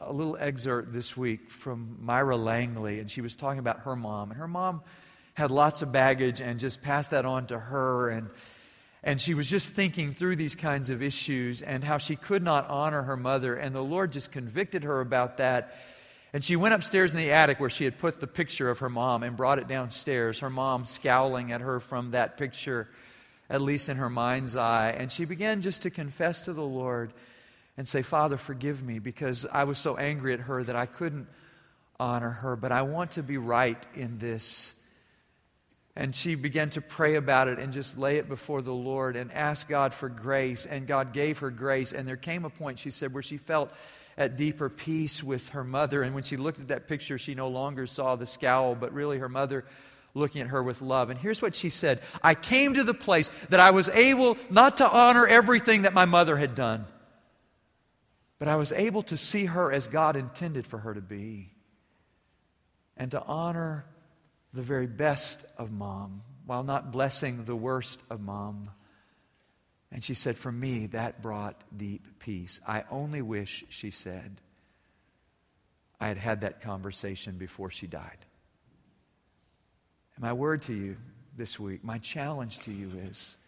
a 0.00 0.12
little 0.12 0.36
excerpt 0.36 0.92
this 0.92 1.16
week 1.16 1.50
from 1.50 1.98
Myra 2.00 2.36
Langley, 2.36 2.98
and 2.98 3.10
she 3.10 3.20
was 3.20 3.36
talking 3.36 3.58
about 3.58 3.80
her 3.80 3.94
mom. 3.94 4.30
And 4.30 4.38
her 4.38 4.48
mom 4.48 4.82
had 5.34 5.50
lots 5.50 5.82
of 5.82 5.92
baggage 5.92 6.40
and 6.40 6.60
just 6.60 6.82
passed 6.82 7.10
that 7.10 7.24
on 7.24 7.46
to 7.46 7.58
her. 7.58 8.10
And, 8.10 8.28
and 9.02 9.20
she 9.20 9.34
was 9.34 9.48
just 9.48 9.72
thinking 9.72 10.12
through 10.12 10.36
these 10.36 10.54
kinds 10.54 10.90
of 10.90 11.02
issues 11.02 11.62
and 11.62 11.82
how 11.82 11.98
she 11.98 12.16
could 12.16 12.42
not 12.42 12.68
honor 12.68 13.02
her 13.02 13.16
mother. 13.16 13.54
And 13.54 13.74
the 13.74 13.82
Lord 13.82 14.12
just 14.12 14.32
convicted 14.32 14.84
her 14.84 15.00
about 15.00 15.38
that. 15.38 15.76
And 16.32 16.42
she 16.42 16.56
went 16.56 16.74
upstairs 16.74 17.12
in 17.12 17.18
the 17.18 17.32
attic 17.32 17.60
where 17.60 17.70
she 17.70 17.84
had 17.84 17.98
put 17.98 18.20
the 18.20 18.26
picture 18.26 18.70
of 18.70 18.78
her 18.78 18.88
mom 18.88 19.22
and 19.22 19.36
brought 19.36 19.58
it 19.58 19.68
downstairs, 19.68 20.38
her 20.38 20.50
mom 20.50 20.86
scowling 20.86 21.52
at 21.52 21.60
her 21.60 21.78
from 21.78 22.12
that 22.12 22.38
picture, 22.38 22.88
at 23.50 23.60
least 23.60 23.88
in 23.90 23.98
her 23.98 24.08
mind's 24.08 24.56
eye. 24.56 24.94
And 24.96 25.12
she 25.12 25.26
began 25.26 25.60
just 25.60 25.82
to 25.82 25.90
confess 25.90 26.46
to 26.46 26.54
the 26.54 26.62
Lord 26.62 27.12
and 27.76 27.86
say, 27.86 28.02
Father, 28.02 28.36
forgive 28.36 28.82
me 28.82 28.98
because 28.98 29.46
I 29.50 29.64
was 29.64 29.78
so 29.78 29.96
angry 29.96 30.32
at 30.32 30.40
her 30.40 30.62
that 30.62 30.76
I 30.76 30.86
couldn't 30.86 31.26
honor 31.98 32.30
her, 32.30 32.56
but 32.56 32.72
I 32.72 32.82
want 32.82 33.12
to 33.12 33.22
be 33.22 33.38
right 33.38 33.86
in 33.94 34.18
this. 34.18 34.74
And 35.94 36.14
she 36.14 36.34
began 36.36 36.70
to 36.70 36.80
pray 36.80 37.16
about 37.16 37.48
it 37.48 37.58
and 37.58 37.72
just 37.72 37.98
lay 37.98 38.16
it 38.16 38.28
before 38.28 38.62
the 38.62 38.72
Lord 38.72 39.14
and 39.14 39.30
ask 39.30 39.68
God 39.68 39.92
for 39.92 40.08
grace. 40.08 40.64
And 40.64 40.86
God 40.86 41.12
gave 41.12 41.40
her 41.40 41.50
grace. 41.50 41.92
And 41.92 42.08
there 42.08 42.16
came 42.16 42.44
a 42.44 42.50
point, 42.50 42.78
she 42.78 42.90
said, 42.90 43.12
where 43.12 43.22
she 43.22 43.36
felt 43.36 43.70
at 44.16 44.36
deeper 44.36 44.70
peace 44.70 45.22
with 45.22 45.50
her 45.50 45.64
mother. 45.64 46.02
And 46.02 46.14
when 46.14 46.24
she 46.24 46.36
looked 46.36 46.60
at 46.60 46.68
that 46.68 46.88
picture, 46.88 47.18
she 47.18 47.34
no 47.34 47.48
longer 47.48 47.86
saw 47.86 48.16
the 48.16 48.26
scowl, 48.26 48.74
but 48.74 48.92
really 48.92 49.18
her 49.18 49.28
mother 49.28 49.64
looking 50.14 50.42
at 50.42 50.48
her 50.48 50.62
with 50.62 50.82
love. 50.82 51.10
And 51.10 51.18
here's 51.18 51.42
what 51.42 51.54
she 51.54 51.70
said 51.70 52.00
I 52.22 52.34
came 52.34 52.74
to 52.74 52.84
the 52.84 52.94
place 52.94 53.30
that 53.48 53.60
I 53.60 53.70
was 53.70 53.88
able 53.90 54.36
not 54.50 54.78
to 54.78 54.88
honor 54.88 55.26
everything 55.26 55.82
that 55.82 55.94
my 55.94 56.04
mother 56.04 56.36
had 56.36 56.54
done, 56.54 56.86
but 58.38 58.48
I 58.48 58.56
was 58.56 58.72
able 58.72 59.02
to 59.04 59.16
see 59.16 59.46
her 59.46 59.72
as 59.72 59.88
God 59.88 60.16
intended 60.16 60.66
for 60.66 60.78
her 60.78 60.94
to 60.94 61.00
be 61.00 61.52
and 62.96 63.10
to 63.12 63.22
honor 63.22 63.86
the 64.52 64.62
very 64.62 64.86
best 64.86 65.44
of 65.56 65.70
mom 65.70 66.22
while 66.46 66.62
not 66.62 66.90
blessing 66.90 67.44
the 67.44 67.56
worst 67.56 68.00
of 68.10 68.20
mom. 68.20 68.70
And 69.90 70.02
she 70.02 70.14
said, 70.14 70.36
For 70.36 70.50
me, 70.50 70.86
that 70.88 71.22
brought 71.22 71.62
deep 71.76 72.18
peace. 72.18 72.60
I 72.66 72.84
only 72.90 73.22
wish, 73.22 73.64
she 73.68 73.90
said, 73.90 74.40
I 76.00 76.08
had 76.08 76.18
had 76.18 76.40
that 76.40 76.60
conversation 76.60 77.36
before 77.36 77.70
she 77.70 77.86
died. 77.86 78.18
And 80.16 80.22
my 80.22 80.32
word 80.32 80.62
to 80.62 80.74
you 80.74 80.96
this 81.36 81.58
week, 81.60 81.84
my 81.84 81.98
challenge 81.98 82.58
to 82.60 82.72
you 82.72 82.90
is 83.06 83.38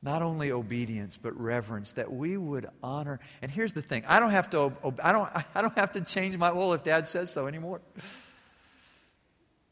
not 0.00 0.22
only 0.22 0.52
obedience 0.52 1.16
but 1.16 1.38
reverence 1.38 1.92
that 1.92 2.12
we 2.12 2.36
would 2.36 2.68
honor 2.84 3.18
and 3.42 3.50
here's 3.50 3.72
the 3.72 3.82
thing 3.82 4.04
i 4.06 4.20
don't 4.20 4.30
have 4.30 4.48
to 4.48 4.72
i 5.02 5.10
don't 5.10 5.28
i 5.56 5.60
don't 5.60 5.76
have 5.76 5.90
to 5.90 6.00
change 6.00 6.36
my 6.36 6.52
will 6.52 6.72
if 6.72 6.84
dad 6.84 7.04
says 7.04 7.32
so 7.32 7.48
anymore 7.48 7.80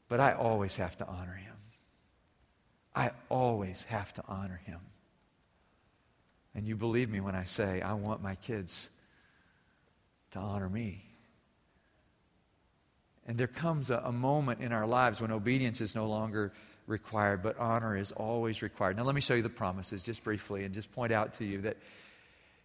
But 0.08 0.20
I 0.20 0.32
always 0.32 0.76
have 0.76 0.96
to 0.98 1.06
honor 1.06 1.34
him. 1.34 1.54
I 2.94 3.10
always 3.28 3.84
have 3.84 4.12
to 4.14 4.24
honor 4.26 4.60
him. 4.64 4.80
And 6.54 6.66
you 6.66 6.76
believe 6.76 7.10
me 7.10 7.20
when 7.20 7.34
I 7.34 7.44
say 7.44 7.82
I 7.82 7.92
want 7.92 8.22
my 8.22 8.34
kids 8.34 8.88
to 10.30 10.38
honor 10.38 10.68
me. 10.68 11.04
And 13.26 13.36
there 13.36 13.48
comes 13.48 13.90
a, 13.90 13.98
a, 13.98 14.12
moment 14.12 14.60
in 14.60 14.72
our 14.72 14.86
lives 14.86 15.20
when 15.20 15.32
obedience 15.32 15.80
is 15.80 15.94
no 15.94 16.06
longer 16.06 16.52
required, 16.86 17.42
but 17.42 17.58
honor 17.58 17.96
is 17.96 18.12
always 18.12 18.62
required. 18.62 18.96
Now, 18.96 19.02
let 19.02 19.14
me 19.14 19.20
show 19.20 19.34
you 19.34 19.42
the 19.42 19.48
promises 19.48 20.02
just 20.02 20.22
briefly 20.22 20.64
and 20.64 20.72
just 20.72 20.90
point 20.92 21.12
out 21.12 21.34
to 21.34 21.44
you 21.44 21.62
that 21.62 21.76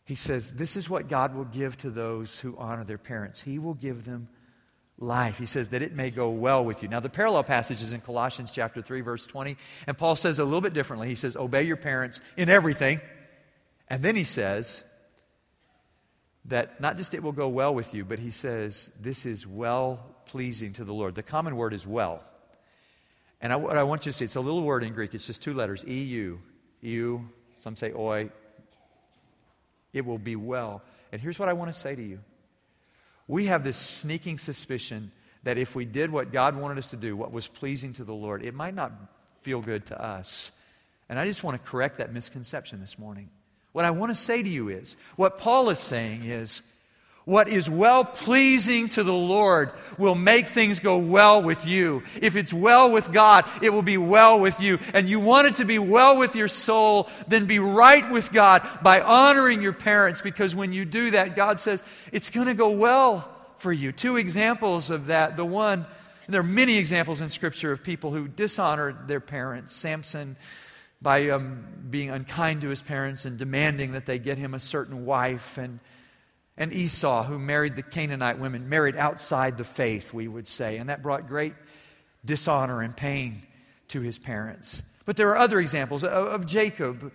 he 0.05 0.15
says, 0.15 0.51
This 0.51 0.77
is 0.77 0.89
what 0.89 1.09
God 1.09 1.35
will 1.35 1.45
give 1.45 1.77
to 1.77 1.89
those 1.89 2.39
who 2.39 2.55
honor 2.57 2.83
their 2.83 2.99
parents. 2.99 3.41
He 3.41 3.59
will 3.59 3.73
give 3.73 4.05
them 4.05 4.29
life. 5.01 5.37
He 5.37 5.45
says 5.45 5.69
that 5.69 5.81
it 5.81 5.93
may 5.93 6.11
go 6.11 6.29
well 6.29 6.63
with 6.63 6.83
you. 6.83 6.89
Now, 6.89 6.99
the 6.99 7.09
parallel 7.09 7.43
passage 7.43 7.81
is 7.81 7.93
in 7.93 8.01
Colossians 8.01 8.51
chapter 8.51 8.81
3, 8.81 9.01
verse 9.01 9.25
20. 9.25 9.57
And 9.87 9.97
Paul 9.97 10.15
says 10.15 10.39
a 10.39 10.45
little 10.45 10.61
bit 10.61 10.73
differently. 10.73 11.07
He 11.07 11.15
says, 11.15 11.35
Obey 11.35 11.63
your 11.63 11.77
parents 11.77 12.21
in 12.37 12.49
everything. 12.49 13.01
And 13.89 14.03
then 14.03 14.15
he 14.15 14.23
says 14.23 14.83
that 16.45 16.79
not 16.79 16.97
just 16.97 17.13
it 17.13 17.21
will 17.21 17.31
go 17.31 17.49
well 17.49 17.73
with 17.73 17.93
you, 17.93 18.05
but 18.05 18.19
he 18.19 18.29
says, 18.29 18.91
This 18.99 19.25
is 19.25 19.45
well 19.45 19.99
pleasing 20.27 20.73
to 20.73 20.85
the 20.85 20.93
Lord. 20.93 21.15
The 21.15 21.23
common 21.23 21.55
word 21.55 21.73
is 21.73 21.85
well. 21.85 22.23
And 23.41 23.51
I, 23.51 23.55
what 23.55 23.77
I 23.77 23.83
want 23.83 24.05
you 24.05 24.11
to 24.11 24.17
see, 24.17 24.25
it's 24.25 24.35
a 24.35 24.41
little 24.41 24.61
word 24.61 24.83
in 24.83 24.93
Greek. 24.93 25.13
It's 25.15 25.25
just 25.25 25.41
two 25.41 25.53
letters, 25.53 25.83
EU. 25.83 26.37
EU, 26.81 27.21
some 27.57 27.75
say 27.75 27.91
oi. 27.93 28.29
It 29.93 30.05
will 30.05 30.19
be 30.19 30.35
well. 30.35 30.83
And 31.11 31.19
here's 31.19 31.37
what 31.37 31.49
I 31.49 31.53
want 31.53 31.73
to 31.73 31.77
say 31.79 31.95
to 31.95 32.01
you 32.01 32.19
we 33.31 33.45
have 33.45 33.63
this 33.63 33.77
sneaking 33.77 34.37
suspicion 34.37 35.09
that 35.43 35.57
if 35.57 35.73
we 35.73 35.85
did 35.85 36.11
what 36.11 36.33
God 36.33 36.53
wanted 36.57 36.77
us 36.77 36.89
to 36.89 36.97
do, 36.97 37.15
what 37.15 37.31
was 37.31 37.47
pleasing 37.47 37.93
to 37.93 38.03
the 38.03 38.13
Lord, 38.13 38.43
it 38.43 38.53
might 38.53 38.75
not 38.75 38.91
feel 39.39 39.61
good 39.61 39.85
to 39.85 39.99
us. 40.03 40.51
And 41.07 41.17
I 41.17 41.25
just 41.25 41.41
want 41.41 41.63
to 41.63 41.69
correct 41.69 41.99
that 41.99 42.11
misconception 42.11 42.81
this 42.81 42.99
morning. 42.99 43.29
What 43.71 43.85
I 43.85 43.91
want 43.91 44.11
to 44.11 44.15
say 44.15 44.43
to 44.43 44.49
you 44.49 44.67
is 44.67 44.97
what 45.15 45.37
Paul 45.37 45.69
is 45.69 45.79
saying 45.79 46.25
is 46.25 46.61
what 47.25 47.47
is 47.47 47.69
well 47.69 48.03
pleasing 48.03 48.89
to 48.89 49.03
the 49.03 49.13
Lord 49.13 49.71
will 49.97 50.15
make 50.15 50.49
things 50.49 50.79
go 50.79 50.97
well 50.97 51.41
with 51.41 51.65
you. 51.67 52.03
If 52.21 52.35
it's 52.35 52.53
well 52.53 52.91
with 52.91 53.11
God, 53.11 53.47
it 53.61 53.71
will 53.71 53.83
be 53.83 53.97
well 53.97 54.39
with 54.39 54.59
you. 54.59 54.79
And 54.93 55.07
you 55.07 55.19
want 55.19 55.47
it 55.47 55.55
to 55.57 55.65
be 55.65 55.79
well 55.79 56.17
with 56.17 56.35
your 56.35 56.47
soul, 56.47 57.09
then 57.27 57.45
be 57.45 57.59
right 57.59 58.09
with 58.09 58.31
God 58.31 58.67
by 58.81 59.01
honoring 59.01 59.61
your 59.61 59.73
parents 59.73 60.21
because 60.21 60.55
when 60.55 60.73
you 60.73 60.85
do 60.85 61.11
that, 61.11 61.35
God 61.35 61.59
says 61.59 61.83
it's 62.11 62.29
going 62.31 62.47
to 62.47 62.53
go 62.55 62.71
well 62.71 63.29
for 63.57 63.71
you. 63.71 63.91
Two 63.91 64.17
examples 64.17 64.89
of 64.89 65.07
that. 65.07 65.37
The 65.37 65.45
one, 65.45 65.85
there 66.27 66.41
are 66.41 66.43
many 66.43 66.77
examples 66.77 67.21
in 67.21 67.29
Scripture 67.29 67.71
of 67.71 67.83
people 67.83 68.11
who 68.11 68.27
dishonored 68.27 69.07
their 69.07 69.19
parents. 69.19 69.71
Samson 69.73 70.37
by 71.01 71.29
um, 71.29 71.65
being 71.89 72.11
unkind 72.11 72.61
to 72.61 72.69
his 72.69 72.81
parents 72.81 73.25
and 73.25 73.37
demanding 73.37 73.93
that 73.93 74.05
they 74.05 74.19
get 74.19 74.37
him 74.37 74.53
a 74.53 74.59
certain 74.59 75.05
wife 75.05 75.57
and 75.57 75.79
and 76.61 76.71
Esau, 76.71 77.23
who 77.23 77.39
married 77.39 77.75
the 77.75 77.81
Canaanite 77.81 78.37
women, 78.37 78.69
married 78.69 78.95
outside 78.95 79.57
the 79.57 79.63
faith, 79.63 80.13
we 80.13 80.27
would 80.27 80.47
say. 80.47 80.77
And 80.77 80.89
that 80.89 81.01
brought 81.01 81.27
great 81.27 81.55
dishonor 82.23 82.83
and 82.83 82.95
pain 82.95 83.41
to 83.87 84.01
his 84.01 84.19
parents. 84.19 84.83
But 85.05 85.17
there 85.17 85.29
are 85.29 85.37
other 85.37 85.59
examples 85.59 86.03
of, 86.03 86.11
of 86.11 86.45
Jacob. 86.45 87.11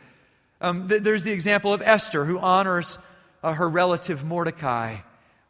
Um, 0.61 0.89
th- 0.89 1.01
there's 1.01 1.23
the 1.23 1.31
example 1.31 1.73
of 1.73 1.81
Esther, 1.81 2.25
who 2.25 2.41
honors 2.41 2.99
uh, 3.45 3.53
her 3.53 3.69
relative 3.69 4.25
Mordecai 4.25 4.97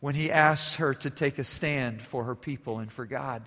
when 0.01 0.15
he 0.15 0.31
asks 0.31 0.75
her 0.75 0.93
to 0.93 1.09
take 1.09 1.39
a 1.39 1.45
stand 1.45 2.03
for 2.03 2.25
her 2.25 2.35
people 2.35 2.81
and 2.81 2.93
for 2.93 3.07
God. 3.07 3.47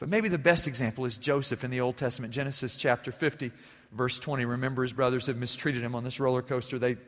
But 0.00 0.10
maybe 0.10 0.28
the 0.28 0.36
best 0.36 0.68
example 0.68 1.06
is 1.06 1.16
Joseph 1.16 1.64
in 1.64 1.70
the 1.70 1.80
Old 1.80 1.96
Testament, 1.96 2.34
Genesis 2.34 2.76
chapter 2.76 3.10
50, 3.10 3.52
verse 3.90 4.18
20. 4.18 4.44
Remember, 4.44 4.82
his 4.82 4.92
brothers 4.92 5.28
have 5.28 5.38
mistreated 5.38 5.80
him 5.82 5.94
on 5.94 6.04
this 6.04 6.20
roller 6.20 6.42
coaster. 6.42 6.78
They 6.78 6.98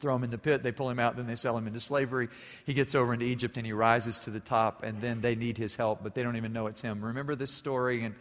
throw 0.00 0.14
him 0.14 0.24
in 0.24 0.30
the 0.30 0.38
pit, 0.38 0.62
they 0.62 0.72
pull 0.72 0.88
him 0.88 0.98
out, 0.98 1.16
then 1.16 1.26
they 1.26 1.34
sell 1.34 1.56
him 1.56 1.66
into 1.66 1.80
slavery. 1.80 2.28
He 2.64 2.74
gets 2.74 2.94
over 2.94 3.12
into 3.12 3.26
Egypt 3.26 3.56
and 3.56 3.66
he 3.66 3.72
rises 3.72 4.20
to 4.20 4.30
the 4.30 4.40
top, 4.40 4.82
and 4.82 5.00
then 5.00 5.20
they 5.20 5.34
need 5.34 5.58
his 5.58 5.76
help, 5.76 6.02
but 6.02 6.14
they 6.14 6.22
don't 6.22 6.36
even 6.36 6.52
know 6.52 6.66
it's 6.66 6.80
him. 6.80 7.04
Remember 7.04 7.34
this 7.34 7.52
story? 7.52 8.04
And 8.04 8.14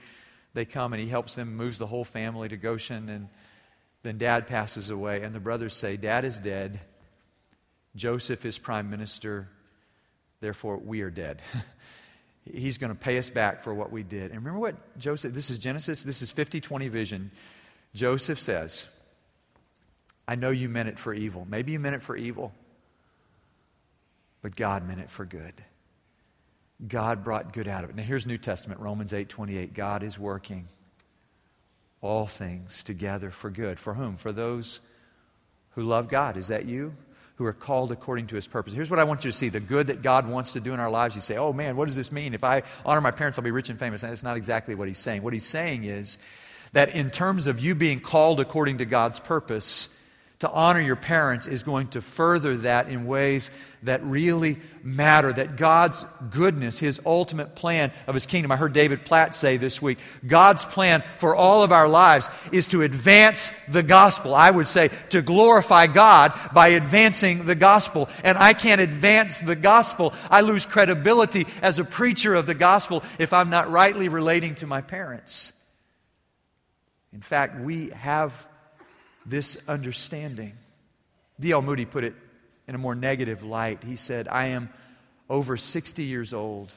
they 0.54 0.66
come 0.66 0.94
and 0.94 1.02
he 1.02 1.08
helps 1.08 1.36
them, 1.36 1.56
moves 1.56 1.78
the 1.78 1.88
whole 1.88 2.04
family 2.04 2.50
to 2.50 2.58
Goshen, 2.58 3.10
and 3.10 3.30
then 4.04 4.18
dad 4.18 4.48
passes 4.48 4.90
away, 4.90 5.22
and 5.22 5.34
the 5.36 5.40
brothers 5.40 5.76
say, 5.76 5.98
Dad 5.98 6.26
is 6.26 6.40
dead. 6.40 6.80
Joseph 7.96 8.46
is 8.46 8.58
prime 8.58 8.90
minister, 8.90 9.50
therefore 10.40 10.78
we 10.78 11.02
are 11.02 11.10
dead. 11.10 11.42
He's 12.52 12.78
going 12.78 12.92
to 12.92 12.98
pay 12.98 13.18
us 13.18 13.30
back 13.30 13.62
for 13.62 13.74
what 13.74 13.92
we 13.92 14.04
did. 14.04 14.32
And 14.32 14.36
remember 14.36 14.60
what 14.60 14.98
Joseph, 14.98 15.34
this 15.34 15.50
is 15.50 15.60
Genesis, 15.60 16.04
this 16.04 16.22
is 16.22 16.32
50 16.32 16.62
20 16.62 16.88
vision. 16.88 17.32
Joseph 17.94 18.40
says, 18.40 18.88
I 20.28 20.36
know 20.36 20.50
you 20.50 20.68
meant 20.70 20.90
it 20.90 21.00
for 21.00 21.14
evil. 21.14 21.48
Maybe 21.50 21.72
you 21.72 21.80
meant 21.80 21.96
it 21.96 22.04
for 22.04 22.16
evil, 22.16 22.54
but 24.42 24.56
God 24.56 24.88
meant 24.88 25.00
it 25.00 25.10
for 25.10 25.26
good. 25.26 25.54
God 26.86 27.24
brought 27.24 27.54
good 27.54 27.68
out 27.68 27.84
of 27.84 27.90
it. 27.90 27.96
Now 27.96 28.04
here's 28.04 28.26
New 28.26 28.38
Testament, 28.38 28.82
Romans 28.82 29.14
8 29.14 29.30
28. 29.30 29.74
God 29.74 30.04
is 30.04 30.20
working 30.20 30.68
all 32.02 32.28
things 32.28 32.84
together 32.84 33.32
for 33.32 33.50
good. 33.50 33.80
For 33.80 33.94
whom? 33.94 34.18
For 34.18 34.32
those 34.32 34.82
who 35.72 35.84
love 35.84 36.10
God. 36.10 36.38
Is 36.38 36.48
that 36.48 36.66
you? 36.66 36.94
Who 37.36 37.46
are 37.46 37.54
called 37.54 37.92
according 37.92 38.28
to 38.28 38.36
his 38.36 38.48
purpose. 38.48 38.74
Here's 38.74 38.90
what 38.90 39.00
I 39.00 39.04
want 39.04 39.24
you 39.24 39.32
to 39.32 39.38
see 39.38 39.50
the 39.50 39.60
good 39.60 39.88
that 39.88 40.02
God 40.02 40.28
wants 40.28 40.54
to 40.54 40.60
do 40.60 40.74
in 40.74 40.80
our 40.80 40.90
lives. 40.90 41.16
You 41.16 41.22
say, 41.22 41.38
oh 41.38 41.54
man, 41.54 41.76
what 41.76 41.86
does 41.86 41.96
this 41.96 42.12
mean? 42.12 42.34
If 42.34 42.44
I 42.44 42.64
honor 42.86 43.02
my 43.02 43.12
parents, 43.12 43.38
I'll 43.38 43.44
be 43.44 43.52
rich 43.52 43.70
and 43.70 43.80
famous. 43.80 44.04
And 44.04 44.12
that's 44.12 44.24
not 44.24 44.38
exactly 44.38 44.76
what 44.76 44.88
he's 44.88 44.98
saying. 44.98 45.22
What 45.22 45.34
he's 45.34 45.46
saying 45.46 45.84
is 45.84 46.18
that 46.74 46.96
in 46.96 47.12
terms 47.12 47.48
of 47.48 47.60
you 47.60 47.76
being 47.76 48.00
called 48.00 48.40
according 48.40 48.80
to 48.80 48.86
God's 48.86 49.20
purpose, 49.20 49.96
to 50.40 50.52
honor 50.52 50.80
your 50.80 50.96
parents 50.96 51.48
is 51.48 51.64
going 51.64 51.88
to 51.90 52.02
further 52.02 52.58
that 52.58 52.90
in 52.90 53.08
ways 53.08 53.50
that 53.84 54.04
really 54.04 54.60
matter. 54.84 55.34
That 55.34 55.56
God's 55.56 56.06
goodness, 56.30 56.78
His 56.78 57.02
ultimate 57.06 57.56
plan 57.56 57.92
of 58.06 58.14
His 58.14 58.28
kingdom. 58.28 58.52
I 58.52 58.56
heard 58.56 58.74
David 58.74 59.04
Platt 59.04 59.34
say 59.34 59.58
this 59.58 59.82
week 59.82 59.98
God's 60.26 60.64
plan 60.64 61.04
for 61.18 61.36
all 61.36 61.64
of 61.64 61.72
our 61.72 61.88
lives 61.88 62.30
is 62.52 62.68
to 62.70 62.84
advance 62.84 63.52
the 63.68 63.82
gospel. 63.82 64.36
I 64.36 64.52
would 64.52 64.68
say 64.68 64.92
to 65.10 65.24
glorify 65.24 65.88
God 65.88 66.40
by 66.54 66.70
advancing 66.70 67.46
the 67.46 67.56
gospel. 67.56 68.08
And 68.24 68.38
I 68.38 68.54
can't 68.54 68.82
advance 68.82 69.40
the 69.40 69.56
gospel. 69.56 70.14
I 70.30 70.42
lose 70.42 70.68
credibility 70.68 71.48
as 71.64 71.80
a 71.80 71.84
preacher 71.84 72.36
of 72.36 72.46
the 72.46 72.54
gospel 72.54 73.04
if 73.18 73.34
I'm 73.34 73.50
not 73.50 73.72
rightly 73.72 74.08
relating 74.08 74.54
to 74.56 74.68
my 74.68 74.82
parents. 74.82 75.54
In 77.12 77.22
fact, 77.22 77.60
we 77.60 77.90
have 77.90 78.48
this 79.28 79.58
understanding. 79.68 80.54
D.L. 81.40 81.62
Moody 81.62 81.86
put 81.86 82.04
it 82.04 82.16
in 82.68 82.76
a 82.76 82.78
more 82.78 82.96
negative 82.96 83.44
light. 83.44 83.84
He 83.84 83.96
said, 83.96 84.28
I 84.28 84.48
am 84.48 84.70
over 85.30 85.58
60 85.58 86.04
years 86.04 86.34
old, 86.34 86.74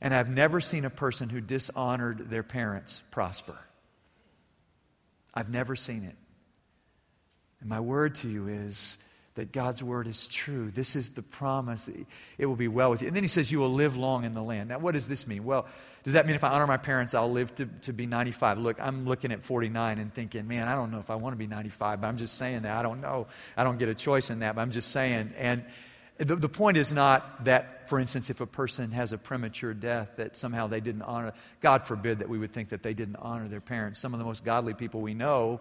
and 0.00 0.14
I've 0.14 0.30
never 0.30 0.60
seen 0.60 0.84
a 0.84 0.90
person 0.90 1.28
who 1.28 1.40
dishonored 1.40 2.30
their 2.30 2.42
parents 2.42 3.02
prosper. 3.10 3.58
I've 5.34 5.50
never 5.50 5.76
seen 5.76 6.04
it. 6.04 6.16
And 7.60 7.68
my 7.68 7.80
word 7.80 8.14
to 8.16 8.28
you 8.28 8.48
is 8.48 8.98
that 9.34 9.52
God's 9.52 9.82
word 9.82 10.06
is 10.06 10.26
true. 10.26 10.70
This 10.70 10.96
is 10.96 11.10
the 11.10 11.22
promise. 11.22 11.88
It 12.38 12.46
will 12.46 12.56
be 12.56 12.68
well 12.68 12.90
with 12.90 13.02
you. 13.02 13.08
And 13.08 13.16
then 13.16 13.22
he 13.22 13.28
says, 13.28 13.52
You 13.52 13.58
will 13.60 13.72
live 13.72 13.96
long 13.96 14.24
in 14.24 14.32
the 14.32 14.42
land. 14.42 14.68
Now, 14.68 14.78
what 14.78 14.94
does 14.94 15.06
this 15.06 15.26
mean? 15.26 15.44
Well, 15.44 15.66
does 16.08 16.14
that 16.14 16.24
mean 16.24 16.36
if 16.36 16.42
I 16.42 16.48
honor 16.48 16.66
my 16.66 16.78
parents, 16.78 17.12
I'll 17.12 17.30
live 17.30 17.54
to, 17.56 17.66
to 17.82 17.92
be 17.92 18.06
95? 18.06 18.56
Look, 18.60 18.80
I'm 18.80 19.04
looking 19.04 19.30
at 19.30 19.42
49 19.42 19.98
and 19.98 20.14
thinking, 20.14 20.48
man, 20.48 20.66
I 20.66 20.74
don't 20.74 20.90
know 20.90 21.00
if 21.00 21.10
I 21.10 21.16
want 21.16 21.34
to 21.34 21.36
be 21.36 21.46
95, 21.46 22.00
but 22.00 22.06
I'm 22.06 22.16
just 22.16 22.38
saying 22.38 22.62
that. 22.62 22.74
I 22.74 22.80
don't 22.80 23.02
know. 23.02 23.26
I 23.58 23.62
don't 23.62 23.78
get 23.78 23.90
a 23.90 23.94
choice 23.94 24.30
in 24.30 24.38
that, 24.38 24.54
but 24.54 24.62
I'm 24.62 24.70
just 24.70 24.90
saying. 24.90 25.34
And 25.36 25.66
the, 26.16 26.34
the 26.34 26.48
point 26.48 26.78
is 26.78 26.94
not 26.94 27.44
that, 27.44 27.90
for 27.90 28.00
instance, 28.00 28.30
if 28.30 28.40
a 28.40 28.46
person 28.46 28.90
has 28.92 29.12
a 29.12 29.18
premature 29.18 29.74
death, 29.74 30.12
that 30.16 30.34
somehow 30.34 30.66
they 30.66 30.80
didn't 30.80 31.02
honor, 31.02 31.34
God 31.60 31.84
forbid 31.84 32.20
that 32.20 32.30
we 32.30 32.38
would 32.38 32.54
think 32.54 32.70
that 32.70 32.82
they 32.82 32.94
didn't 32.94 33.16
honor 33.16 33.46
their 33.46 33.60
parents. 33.60 34.00
Some 34.00 34.14
of 34.14 34.18
the 34.18 34.24
most 34.24 34.44
godly 34.44 34.72
people 34.72 35.02
we 35.02 35.12
know 35.12 35.60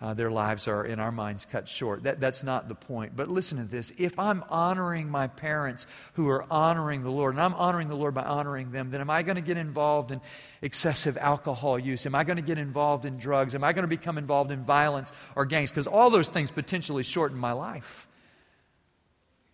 uh, 0.00 0.14
their 0.14 0.30
lives 0.30 0.66
are, 0.66 0.84
in 0.84 0.98
our 0.98 1.12
minds, 1.12 1.44
cut 1.44 1.68
short. 1.68 2.04
That, 2.04 2.20
that's 2.20 2.42
not 2.42 2.68
the 2.68 2.74
point. 2.74 3.14
But 3.14 3.28
listen 3.28 3.58
to 3.58 3.64
this. 3.64 3.92
If 3.98 4.18
I'm 4.18 4.42
honoring 4.48 5.10
my 5.10 5.26
parents 5.26 5.86
who 6.14 6.28
are 6.30 6.46
honoring 6.50 7.02
the 7.02 7.10
Lord, 7.10 7.34
and 7.34 7.42
I'm 7.42 7.52
honoring 7.52 7.88
the 7.88 7.96
Lord 7.96 8.14
by 8.14 8.22
honoring 8.22 8.72
them, 8.72 8.90
then 8.90 9.02
am 9.02 9.10
I 9.10 9.22
going 9.22 9.36
to 9.36 9.42
get 9.42 9.58
involved 9.58 10.10
in 10.10 10.22
excessive 10.62 11.18
alcohol 11.18 11.78
use? 11.78 12.06
Am 12.06 12.14
I 12.14 12.24
going 12.24 12.36
to 12.36 12.42
get 12.42 12.56
involved 12.56 13.04
in 13.04 13.18
drugs? 13.18 13.54
Am 13.54 13.62
I 13.62 13.74
going 13.74 13.82
to 13.82 13.88
become 13.88 14.16
involved 14.16 14.50
in 14.50 14.62
violence 14.62 15.12
or 15.36 15.44
gangs? 15.44 15.70
Because 15.70 15.86
all 15.86 16.08
those 16.08 16.28
things 16.28 16.50
potentially 16.50 17.02
shorten 17.02 17.36
my 17.36 17.52
life. 17.52 18.08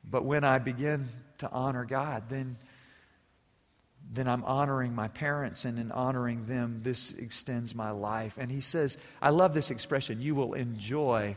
But 0.08 0.24
when 0.24 0.44
I 0.44 0.58
begin 0.58 1.08
to 1.38 1.50
honor 1.50 1.84
God, 1.84 2.28
then 2.28 2.56
then 4.12 4.28
I'm 4.28 4.44
honoring 4.44 4.94
my 4.94 5.08
parents, 5.08 5.64
and 5.64 5.78
in 5.78 5.90
honoring 5.92 6.46
them, 6.46 6.80
this 6.82 7.12
extends 7.12 7.74
my 7.74 7.90
life. 7.90 8.38
And 8.38 8.50
he 8.50 8.60
says, 8.60 8.98
I 9.20 9.30
love 9.30 9.54
this 9.54 9.70
expression 9.70 10.20
you 10.22 10.34
will 10.34 10.54
enjoy 10.54 11.36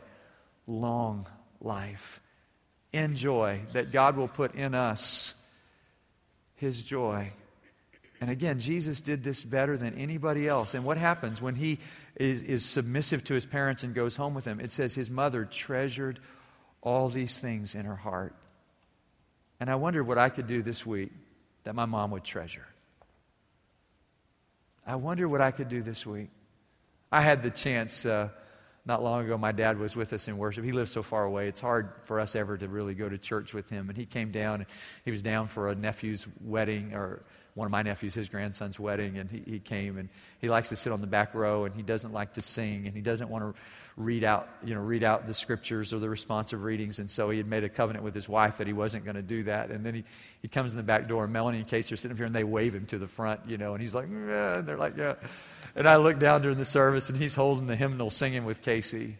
long 0.68 1.28
life. 1.60 2.22
Enjoy 2.94 3.62
that 3.74 3.92
God 3.92 4.18
will 4.18 4.28
put 4.28 4.56
in 4.56 4.76
us 4.76 5.36
his 6.56 6.84
joy 6.84 7.32
And 8.22 8.30
again, 8.30 8.60
Jesus 8.60 9.00
did 9.02 9.24
this 9.24 9.44
better 9.44 9.78
than 9.78 9.96
anybody 9.96 10.48
else. 10.48 10.74
And 10.74 10.84
what 10.84 10.98
happens 10.98 11.42
when 11.42 11.56
he 11.56 11.80
is, 12.16 12.42
is 12.42 12.66
submissive 12.66 13.24
to 13.26 13.34
his 13.34 13.46
parents 13.46 13.84
and 13.84 13.96
goes 13.96 14.16
home 14.16 14.34
with 14.34 14.44
them? 14.44 14.60
It 14.60 14.72
says 14.72 14.94
his 14.94 15.10
mother 15.10 15.46
treasured 15.46 16.20
all 16.82 17.08
these 17.08 17.38
things 17.38 17.76
in 17.76 17.86
her 17.86 17.96
heart. 17.96 18.36
And 19.60 19.70
I 19.70 19.76
wondered 19.76 20.06
what 20.06 20.18
I 20.18 20.30
could 20.30 20.48
do 20.48 20.62
this 20.62 20.86
week 20.86 21.12
that 21.64 21.76
my 21.76 21.86
mom 21.86 22.12
would 22.12 22.24
treasure. 22.24 22.68
I 24.86 24.96
wonder 24.96 25.28
what 25.28 25.42
I 25.42 25.52
could 25.52 25.70
do 25.70 25.82
this 25.82 26.06
week. 26.06 26.30
I 27.12 27.22
had 27.22 27.42
the 27.42 27.52
chance 27.52 28.06
uh, 28.06 28.30
not 28.86 29.04
long 29.04 29.24
ago. 29.24 29.38
My 29.38 29.52
dad 29.52 29.78
was 29.78 29.96
with 29.96 30.14
us 30.14 30.28
in 30.28 30.38
worship. 30.38 30.64
He 30.64 30.72
lives 30.72 30.92
so 30.92 31.04
far 31.04 31.24
away, 31.24 31.48
it's 31.48 31.60
hard 31.60 31.92
for 32.06 32.20
us 32.20 32.36
ever 32.36 32.58
to 32.58 32.68
really 32.68 32.96
go 32.96 33.08
to 33.08 33.18
church 33.18 33.54
with 33.54 33.70
him. 33.70 33.90
And 33.90 33.98
he 33.98 34.06
came 34.06 34.32
down, 34.32 34.66
he 35.06 35.12
was 35.12 35.22
down 35.22 35.48
for 35.48 35.70
a 35.70 35.76
nephew's 35.76 36.28
wedding, 36.42 36.94
or 36.94 37.24
one 37.56 37.66
of 37.66 37.72
my 37.72 37.82
nephews, 37.82 38.14
his 38.14 38.30
grandson's 38.30 38.80
wedding, 38.80 39.18
and 39.18 39.30
he, 39.30 39.44
he 39.46 39.60
came 39.60 39.98
and 39.98 40.10
he 40.40 40.50
likes 40.50 40.70
to 40.70 40.76
sit 40.76 40.94
on 40.94 41.02
the 41.02 41.08
back 41.08 41.34
row 41.34 41.66
and 41.66 41.76
he 41.76 41.82
doesn't 41.82 42.14
like 42.14 42.34
to 42.34 42.42
sing 42.42 42.86
and 42.86 42.96
he 42.96 43.02
doesn't 43.02 43.30
want 43.30 43.44
to 43.44 43.62
read 44.00 44.24
out, 44.24 44.48
you 44.64 44.74
know, 44.74 44.80
read 44.80 45.04
out 45.04 45.26
the 45.26 45.34
scriptures 45.34 45.94
or 45.94 46.00
the 46.00 46.10
responsive 46.10 46.64
readings. 46.64 47.00
And 47.00 47.12
so 47.12 47.30
he 47.30 47.38
had 47.38 47.48
made 47.48 47.66
a 47.66 47.70
covenant 47.70 48.06
with 48.06 48.16
his 48.16 48.30
wife 48.30 48.58
that 48.58 48.68
he 48.68 48.72
wasn't 48.72 49.04
going 49.04 49.18
to 49.18 49.22
do 49.22 49.44
that. 49.44 49.72
And 49.72 49.86
then 49.86 49.94
he, 49.94 50.04
he 50.42 50.48
comes 50.48 50.72
in 50.72 50.78
the 50.78 50.84
back 50.84 51.10
door, 51.10 51.26
and 51.26 51.34
Melanie 51.34 51.60
and 51.60 51.68
Casey 51.68 51.94
are 51.94 51.98
sitting 51.98 52.16
up 52.16 52.18
here 52.18 52.26
and 52.26 52.34
they 52.34 52.46
wave 52.46 52.74
him 52.74 52.86
to 52.88 52.98
the 52.98 53.08
front, 53.08 53.42
you 53.46 53.58
know, 53.58 53.74
and 53.74 53.84
he's 53.84 53.94
like, 53.94 54.08
yeah, 54.10 54.60
and 54.60 54.68
they're 54.68 54.78
like, 54.78 54.96
yeah. 54.96 55.16
And 55.76 55.88
I 55.88 55.98
look 55.98 56.18
down 56.18 56.42
during 56.42 56.58
the 56.58 56.66
service 56.66 57.10
and 57.10 57.18
he's 57.20 57.36
holding 57.36 57.68
the 57.68 57.76
hymnal 57.76 58.10
singing 58.10 58.46
with 58.46 58.62
Casey. 58.62 59.18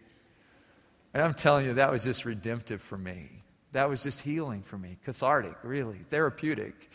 And 1.12 1.22
I'm 1.22 1.34
telling 1.34 1.66
you, 1.66 1.74
that 1.74 1.92
was 1.92 2.02
just 2.02 2.24
redemptive 2.24 2.80
for 2.80 2.96
me. 2.96 3.28
That 3.72 3.88
was 3.88 4.02
just 4.02 4.22
healing 4.22 4.62
for 4.62 4.78
me, 4.78 4.96
cathartic, 5.04 5.56
really, 5.62 5.98
therapeutic 6.08 6.90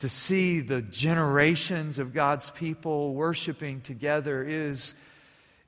to 0.00 0.08
see 0.08 0.60
the 0.60 0.82
generations 0.82 1.98
of 1.98 2.12
God's 2.12 2.50
people 2.50 3.14
worshiping 3.14 3.80
together 3.80 4.44
is, 4.44 4.94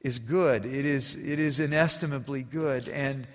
is 0.02 0.18
good. 0.18 0.66
It 0.66 0.84
is, 0.84 1.16
it 1.16 1.38
is 1.38 1.60
inestimably 1.60 2.42
good. 2.42 2.88
And, 2.90 3.26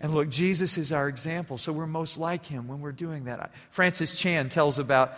and 0.00 0.12
look, 0.12 0.28
Jesus 0.28 0.78
is 0.78 0.92
our 0.92 1.08
example, 1.08 1.58
so 1.58 1.72
we're 1.72 1.86
most 1.86 2.18
like 2.18 2.44
him 2.44 2.66
when 2.66 2.80
we're 2.80 2.92
doing 2.92 3.24
that. 3.24 3.52
Francis 3.70 4.18
Chan 4.18 4.48
tells 4.48 4.80
about, 4.80 5.12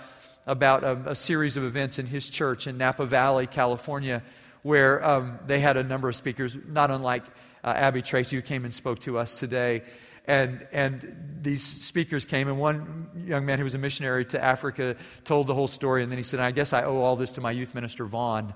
about 0.46 0.84
a, 0.84 1.10
a 1.10 1.14
series 1.14 1.56
of 1.56 1.64
events 1.64 1.98
in 1.98 2.04
his 2.04 2.28
church 2.28 2.66
in 2.66 2.76
Napa 2.76 3.06
Valley, 3.06 3.46
California, 3.46 4.22
where 4.62 5.02
um, 5.04 5.38
they 5.46 5.60
had 5.60 5.78
a 5.78 5.82
number 5.82 6.10
of 6.10 6.16
speakers, 6.16 6.54
not 6.66 6.90
unlike 6.90 7.24
uh, 7.64 7.68
Abby 7.68 8.02
Tracy, 8.02 8.36
who 8.36 8.42
came 8.42 8.64
and 8.64 8.74
spoke 8.74 8.98
to 9.00 9.18
us 9.18 9.40
today. 9.40 9.82
And, 10.28 10.66
and 10.72 11.40
these 11.40 11.64
speakers 11.64 12.26
came, 12.26 12.48
and 12.48 12.60
one 12.60 13.24
young 13.26 13.46
man 13.46 13.56
who 13.56 13.64
was 13.64 13.74
a 13.74 13.78
missionary 13.78 14.26
to 14.26 14.44
Africa 14.44 14.96
told 15.24 15.46
the 15.46 15.54
whole 15.54 15.66
story. 15.66 16.02
And 16.02 16.12
then 16.12 16.18
he 16.18 16.22
said, 16.22 16.38
I 16.38 16.50
guess 16.50 16.74
I 16.74 16.84
owe 16.84 17.00
all 17.00 17.16
this 17.16 17.32
to 17.32 17.40
my 17.40 17.50
youth 17.50 17.74
minister, 17.74 18.04
Vaughn, 18.04 18.52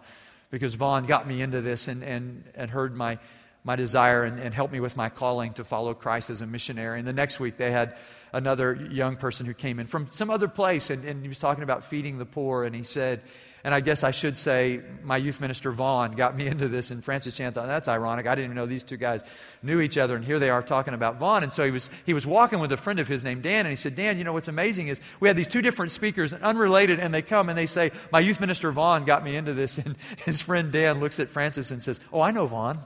because 0.50 0.74
Vaughn 0.74 1.06
got 1.06 1.26
me 1.26 1.40
into 1.40 1.62
this 1.62 1.88
and, 1.88 2.04
and, 2.04 2.44
and 2.54 2.70
heard 2.70 2.94
my, 2.94 3.18
my 3.64 3.74
desire 3.74 4.24
and, 4.24 4.38
and 4.38 4.52
helped 4.52 4.74
me 4.74 4.80
with 4.80 4.98
my 4.98 5.08
calling 5.08 5.54
to 5.54 5.64
follow 5.64 5.94
Christ 5.94 6.28
as 6.28 6.42
a 6.42 6.46
missionary. 6.46 6.98
And 6.98 7.08
the 7.08 7.14
next 7.14 7.40
week, 7.40 7.56
they 7.56 7.70
had 7.70 7.96
another 8.34 8.74
young 8.90 9.16
person 9.16 9.46
who 9.46 9.54
came 9.54 9.80
in 9.80 9.86
from 9.86 10.08
some 10.10 10.28
other 10.28 10.48
place, 10.48 10.90
and, 10.90 11.06
and 11.06 11.22
he 11.22 11.28
was 11.28 11.38
talking 11.38 11.64
about 11.64 11.84
feeding 11.84 12.18
the 12.18 12.26
poor. 12.26 12.64
And 12.64 12.76
he 12.76 12.82
said, 12.82 13.22
and 13.64 13.72
I 13.72 13.80
guess 13.80 14.02
I 14.02 14.10
should 14.10 14.36
say 14.36 14.80
my 15.04 15.16
youth 15.16 15.40
minister, 15.40 15.70
Vaughn, 15.70 16.12
got 16.12 16.36
me 16.36 16.46
into 16.52 16.68
this. 16.68 16.90
And 16.90 17.04
Francis 17.04 17.36
Chan 17.36 17.52
thought, 17.52 17.66
that's 17.66 17.88
ironic. 17.88 18.26
I 18.26 18.34
didn't 18.34 18.46
even 18.46 18.56
know 18.56 18.66
these 18.66 18.84
two 18.84 18.96
guys 18.96 19.22
knew 19.62 19.80
each 19.80 19.98
other. 19.98 20.16
And 20.16 20.24
here 20.24 20.38
they 20.38 20.50
are 20.50 20.62
talking 20.62 20.94
about 20.94 21.18
Vaughn. 21.18 21.42
And 21.42 21.52
so 21.52 21.64
he 21.64 21.70
was, 21.70 21.90
he 22.04 22.14
was 22.14 22.26
walking 22.26 22.58
with 22.58 22.72
a 22.72 22.76
friend 22.76 22.98
of 22.98 23.06
his 23.06 23.22
named 23.22 23.42
Dan. 23.42 23.60
And 23.60 23.70
he 23.70 23.76
said, 23.76 23.94
Dan, 23.94 24.18
you 24.18 24.24
know 24.24 24.32
what's 24.32 24.48
amazing 24.48 24.88
is 24.88 25.00
we 25.20 25.28
had 25.28 25.36
these 25.36 25.48
two 25.48 25.62
different 25.62 25.92
speakers, 25.92 26.34
unrelated, 26.34 26.98
and 26.98 27.14
they 27.14 27.22
come 27.22 27.48
and 27.48 27.56
they 27.56 27.66
say, 27.66 27.92
My 28.10 28.20
youth 28.20 28.40
minister, 28.40 28.72
Vaughn, 28.72 29.04
got 29.04 29.24
me 29.24 29.36
into 29.36 29.54
this. 29.54 29.78
And 29.82 29.96
his 30.24 30.40
friend 30.40 30.70
Dan 30.70 31.00
looks 31.00 31.18
at 31.18 31.28
Francis 31.28 31.72
and 31.72 31.82
says, 31.82 32.00
Oh, 32.12 32.20
I 32.20 32.30
know 32.30 32.46
Vaughn. 32.46 32.78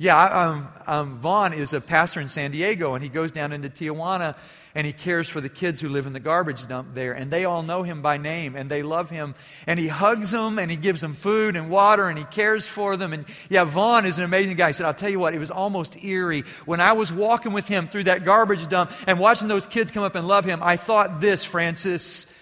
Yeah, 0.00 0.22
um, 0.22 0.68
um, 0.86 1.18
Vaughn 1.18 1.52
is 1.52 1.72
a 1.72 1.80
pastor 1.80 2.20
in 2.20 2.28
San 2.28 2.52
Diego, 2.52 2.94
and 2.94 3.02
he 3.02 3.10
goes 3.10 3.32
down 3.32 3.52
into 3.52 3.68
Tijuana 3.68 4.36
and 4.74 4.86
he 4.86 4.92
cares 4.92 5.28
for 5.28 5.40
the 5.40 5.48
kids 5.48 5.80
who 5.80 5.88
live 5.88 6.06
in 6.06 6.12
the 6.12 6.20
garbage 6.20 6.66
dump 6.68 6.94
there. 6.94 7.12
And 7.12 7.32
they 7.32 7.44
all 7.44 7.64
know 7.64 7.82
him 7.82 8.00
by 8.00 8.16
name 8.16 8.54
and 8.54 8.70
they 8.70 8.84
love 8.84 9.10
him. 9.10 9.34
And 9.66 9.80
he 9.80 9.88
hugs 9.88 10.30
them 10.30 10.56
and 10.58 10.70
he 10.70 10.76
gives 10.76 11.00
them 11.00 11.14
food 11.14 11.56
and 11.56 11.68
water 11.68 12.08
and 12.08 12.16
he 12.16 12.24
cares 12.24 12.68
for 12.68 12.96
them. 12.96 13.12
And 13.12 13.24
yeah, 13.48 13.64
Vaughn 13.64 14.06
is 14.06 14.18
an 14.18 14.24
amazing 14.24 14.56
guy. 14.56 14.68
He 14.68 14.72
said, 14.74 14.86
I'll 14.86 14.94
tell 14.94 15.10
you 15.10 15.18
what, 15.18 15.34
it 15.34 15.40
was 15.40 15.50
almost 15.50 16.04
eerie. 16.04 16.44
When 16.64 16.80
I 16.80 16.92
was 16.92 17.12
walking 17.12 17.52
with 17.52 17.66
him 17.66 17.88
through 17.88 18.04
that 18.04 18.24
garbage 18.24 18.68
dump 18.68 18.92
and 19.08 19.18
watching 19.18 19.48
those 19.48 19.66
kids 19.66 19.90
come 19.90 20.04
up 20.04 20.14
and 20.14 20.28
love 20.28 20.44
him, 20.44 20.62
I 20.62 20.76
thought 20.76 21.20
this, 21.20 21.44
Francis, 21.44 22.32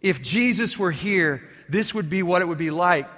if 0.00 0.22
Jesus 0.22 0.78
were 0.78 0.92
here, 0.92 1.42
this 1.68 1.92
would 1.92 2.08
be 2.08 2.22
what 2.22 2.40
it 2.40 2.48
would 2.48 2.56
be 2.56 2.70
like 2.70 3.08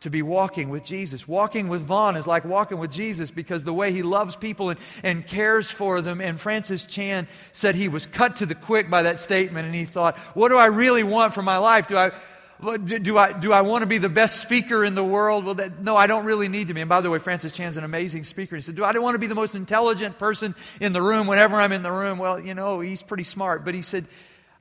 to 0.00 0.10
be 0.10 0.22
walking 0.22 0.70
with 0.70 0.84
Jesus. 0.84 1.28
Walking 1.28 1.68
with 1.68 1.82
Vaughn 1.82 2.16
is 2.16 2.26
like 2.26 2.44
walking 2.44 2.78
with 2.78 2.90
Jesus 2.90 3.30
because 3.30 3.64
the 3.64 3.72
way 3.72 3.92
he 3.92 4.02
loves 4.02 4.34
people 4.34 4.70
and, 4.70 4.80
and 5.02 5.26
cares 5.26 5.70
for 5.70 6.00
them. 6.00 6.20
And 6.20 6.40
Francis 6.40 6.86
Chan 6.86 7.28
said 7.52 7.74
he 7.74 7.88
was 7.88 8.06
cut 8.06 8.36
to 8.36 8.46
the 8.46 8.54
quick 8.54 8.88
by 8.88 9.02
that 9.02 9.20
statement 9.20 9.66
and 9.66 9.74
he 9.74 9.84
thought, 9.84 10.16
what 10.34 10.48
do 10.48 10.56
I 10.56 10.66
really 10.66 11.02
want 11.02 11.34
for 11.34 11.42
my 11.42 11.58
life? 11.58 11.86
Do 11.86 11.96
I. 11.96 12.12
Do 12.60 13.16
I, 13.16 13.32
do 13.32 13.54
I 13.54 13.62
want 13.62 13.84
to 13.84 13.86
be 13.86 13.96
the 13.96 14.10
best 14.10 14.38
speaker 14.42 14.84
in 14.84 14.94
the 14.94 15.02
world? 15.02 15.46
Well, 15.46 15.54
that, 15.54 15.82
no, 15.82 15.96
I 15.96 16.06
don't 16.06 16.26
really 16.26 16.48
need 16.48 16.68
to 16.68 16.74
be. 16.74 16.82
And 16.82 16.90
by 16.90 17.00
the 17.00 17.08
way, 17.08 17.18
Francis 17.18 17.52
Chan's 17.52 17.78
an 17.78 17.84
amazing 17.84 18.22
speaker. 18.24 18.54
He 18.54 18.60
said, 18.60 18.74
Do 18.74 18.84
I 18.84 18.92
want 18.98 19.14
to 19.14 19.18
be 19.18 19.28
the 19.28 19.34
most 19.34 19.54
intelligent 19.54 20.18
person 20.18 20.54
in 20.78 20.92
the 20.92 21.00
room 21.00 21.26
whenever 21.26 21.56
I'm 21.56 21.72
in 21.72 21.82
the 21.82 21.90
room? 21.90 22.18
Well, 22.18 22.38
you 22.38 22.52
know, 22.52 22.80
he's 22.80 23.02
pretty 23.02 23.22
smart. 23.22 23.64
But 23.64 23.72
he 23.74 23.80
said, 23.80 24.04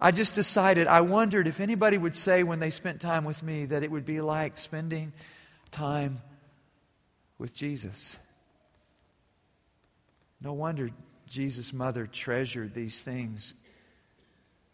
I 0.02 0.12
just 0.12 0.36
decided, 0.36 0.88
I 0.88 1.02
wondered 1.02 1.48
if 1.48 1.60
anybody 1.60 1.98
would 1.98 2.16
say 2.16 2.44
when 2.44 2.60
they 2.60 2.70
spent 2.70 3.02
time 3.02 3.26
with 3.26 3.44
me 3.44 3.66
that 3.66 3.84
it 3.84 3.92
would 3.92 4.06
be 4.06 4.22
like 4.22 4.58
spending 4.58 5.12
time 5.72 6.22
with 7.38 7.54
Jesus. 7.54 8.18
No 10.42 10.54
wonder 10.54 10.90
Jesus' 11.28 11.74
mother 11.74 12.08
treasured 12.08 12.74
these 12.74 13.02
things 13.02 13.54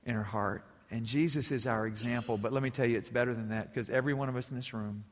in 0.03 0.13
her 0.13 0.23
heart. 0.23 0.63
And 0.91 1.05
Jesus 1.05 1.51
is 1.51 1.65
our 1.65 1.87
example. 1.87 2.37
But 2.37 2.53
let 2.53 2.61
me 2.61 2.69
tell 2.69 2.85
you, 2.85 2.97
it's 2.97 3.09
better 3.09 3.33
than 3.33 3.49
that 3.49 3.73
because 3.73 3.89
every 3.89 4.13
one 4.13 4.29
of 4.29 4.35
us 4.35 4.49
in 4.49 4.55
this 4.55 4.73
room 4.73 5.05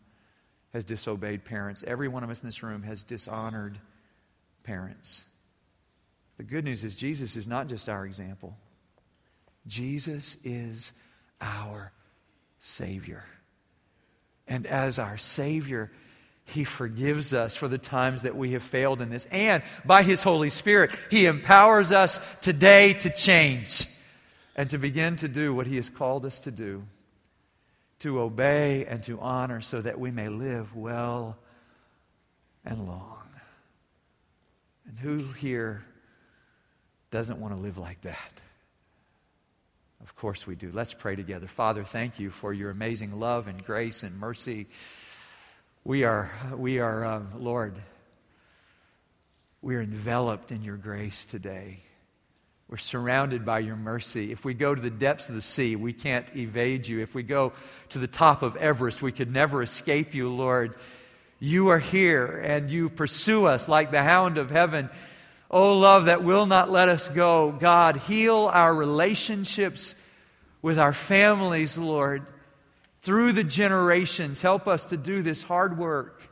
has 0.74 0.86
disobeyed 0.86 1.44
parents. 1.44 1.84
Every 1.86 2.08
one 2.08 2.24
of 2.24 2.30
us 2.30 2.40
in 2.42 2.48
this 2.48 2.62
room 2.62 2.84
has 2.84 3.04
dishonored 3.04 3.80
parents. 4.64 5.26
The 6.38 6.44
good 6.44 6.66
news 6.66 6.84
is, 6.84 6.96
Jesus 6.96 7.36
is 7.36 7.48
not 7.48 7.68
just 7.68 7.90
our 7.90 8.06
example, 8.06 8.58
Jesus 9.68 10.38
is 10.44 10.94
our 11.42 11.92
Savior. 12.60 13.24
And 14.48 14.66
as 14.66 15.00
our 15.00 15.18
Savior, 15.18 15.92
He 16.46 16.64
forgives 16.64 17.34
us 17.34 17.56
for 17.56 17.68
the 17.68 17.78
times 17.78 18.24
that 18.24 18.36
we 18.36 18.52
have 18.52 18.64
failed 18.64 19.02
in 19.02 19.10
this. 19.10 19.26
And 19.28 19.64
by 19.86 20.04
His 20.04 20.24
Holy 20.24 20.50
Spirit, 20.50 20.92
He 21.10 21.26
empowers 21.26 21.92
us 21.92 22.20
today 22.42 22.94
to 22.94 23.10
change 23.10 23.88
and 24.56 24.70
to 24.70 24.78
begin 24.78 25.16
to 25.18 25.28
do 25.28 25.54
what 25.54 25.68
He 25.68 25.78
has 25.78 25.90
called 25.90 26.26
us 26.26 26.42
to 26.42 26.52
do 26.52 26.84
to 28.04 28.20
obey 28.20 28.86
and 28.86 29.02
to 29.02 29.18
honor 29.22 29.62
so 29.62 29.80
that 29.80 29.98
we 29.98 30.12
may 30.12 30.28
live 30.28 30.76
well 30.76 31.38
and 32.66 32.86
long. 32.86 33.30
And 34.86 35.00
who 35.00 35.20
here 35.34 35.86
doesn't 37.12 37.40
want 37.40 37.54
to 37.54 37.60
live 37.62 37.78
like 37.78 38.02
that? 38.02 38.42
Of 40.04 40.18
course 40.18 40.46
we 40.46 40.56
do. 40.56 40.70
Let's 40.74 40.94
pray 40.94 41.16
together. 41.16 41.48
Father, 41.48 41.86
thank 41.86 42.20
you 42.20 42.30
for 42.30 42.52
your 42.52 42.72
amazing 42.72 43.20
love 43.20 43.48
and 43.48 43.64
grace 43.64 44.04
and 44.04 44.20
mercy. 44.20 44.68
We 45.86 46.04
are, 46.04 46.30
we 46.58 46.80
are, 46.80 47.06
uh, 47.06 47.22
Lord, 47.38 47.82
we 49.62 49.76
are 49.78 49.82
enveloped 49.82 50.52
in 50.52 50.62
your 50.62 50.76
grace 50.76 51.24
today. 51.24 51.80
We're 52.68 52.78
surrounded 52.78 53.46
by 53.46 53.60
your 53.60 53.78
mercy. 53.78 54.34
If 54.34 54.44
we 54.44 54.54
go 54.54 54.76
to 54.76 54.82
the 54.82 54.90
depths 54.90 55.30
of 55.30 55.36
the 55.36 55.42
sea, 55.42 55.78
we 55.78 55.94
can't 55.94 56.36
evade 56.36 56.86
you. 56.86 57.00
If 57.00 57.16
we 57.16 57.24
go 57.24 57.54
to 57.90 58.00
the 58.00 58.08
top 58.08 58.42
of 58.42 58.58
Everest, 58.58 59.02
we 59.02 59.14
could 59.14 59.32
never 59.32 59.64
escape 59.64 60.14
you, 60.14 60.30
Lord. 60.30 60.76
You 61.40 61.70
are 61.70 61.80
here 61.80 62.26
and 62.26 62.70
you 62.70 62.90
pursue 62.90 63.46
us 63.46 63.70
like 63.70 63.92
the 63.92 64.04
hound 64.04 64.38
of 64.38 64.52
heaven. 64.52 64.90
Oh, 65.54 65.78
love 65.78 66.06
that 66.06 66.24
will 66.24 66.48
not 66.48 66.72
let 66.72 66.90
us 66.90 67.10
go. 67.10 67.52
God, 67.52 67.98
heal 67.98 68.50
our 68.52 68.74
relationships 68.74 69.94
with 70.64 70.80
our 70.80 70.94
families, 70.94 71.78
Lord, 71.78 72.26
through 73.04 73.34
the 73.34 73.44
generations. 73.44 74.42
Help 74.42 74.68
us 74.68 74.88
to 74.88 74.98
do 74.98 75.22
this 75.22 75.44
hard 75.44 75.78
work 75.78 76.28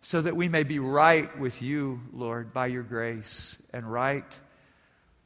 so 0.00 0.22
that 0.22 0.34
we 0.34 0.48
may 0.48 0.62
be 0.62 0.78
right 0.78 1.38
with 1.38 1.60
you, 1.60 2.00
Lord, 2.14 2.54
by 2.54 2.68
your 2.68 2.82
grace, 2.82 3.60
and 3.74 3.84
right 3.92 4.40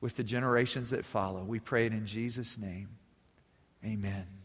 with 0.01 0.17
the 0.17 0.25
generations 0.25 0.91
that 0.91 1.05
follow. 1.05 1.45
We 1.45 1.61
pray 1.61 1.87
it 1.87 1.93
in 1.93 2.05
Jesus' 2.05 2.59
name. 2.59 2.89
Amen. 3.85 4.42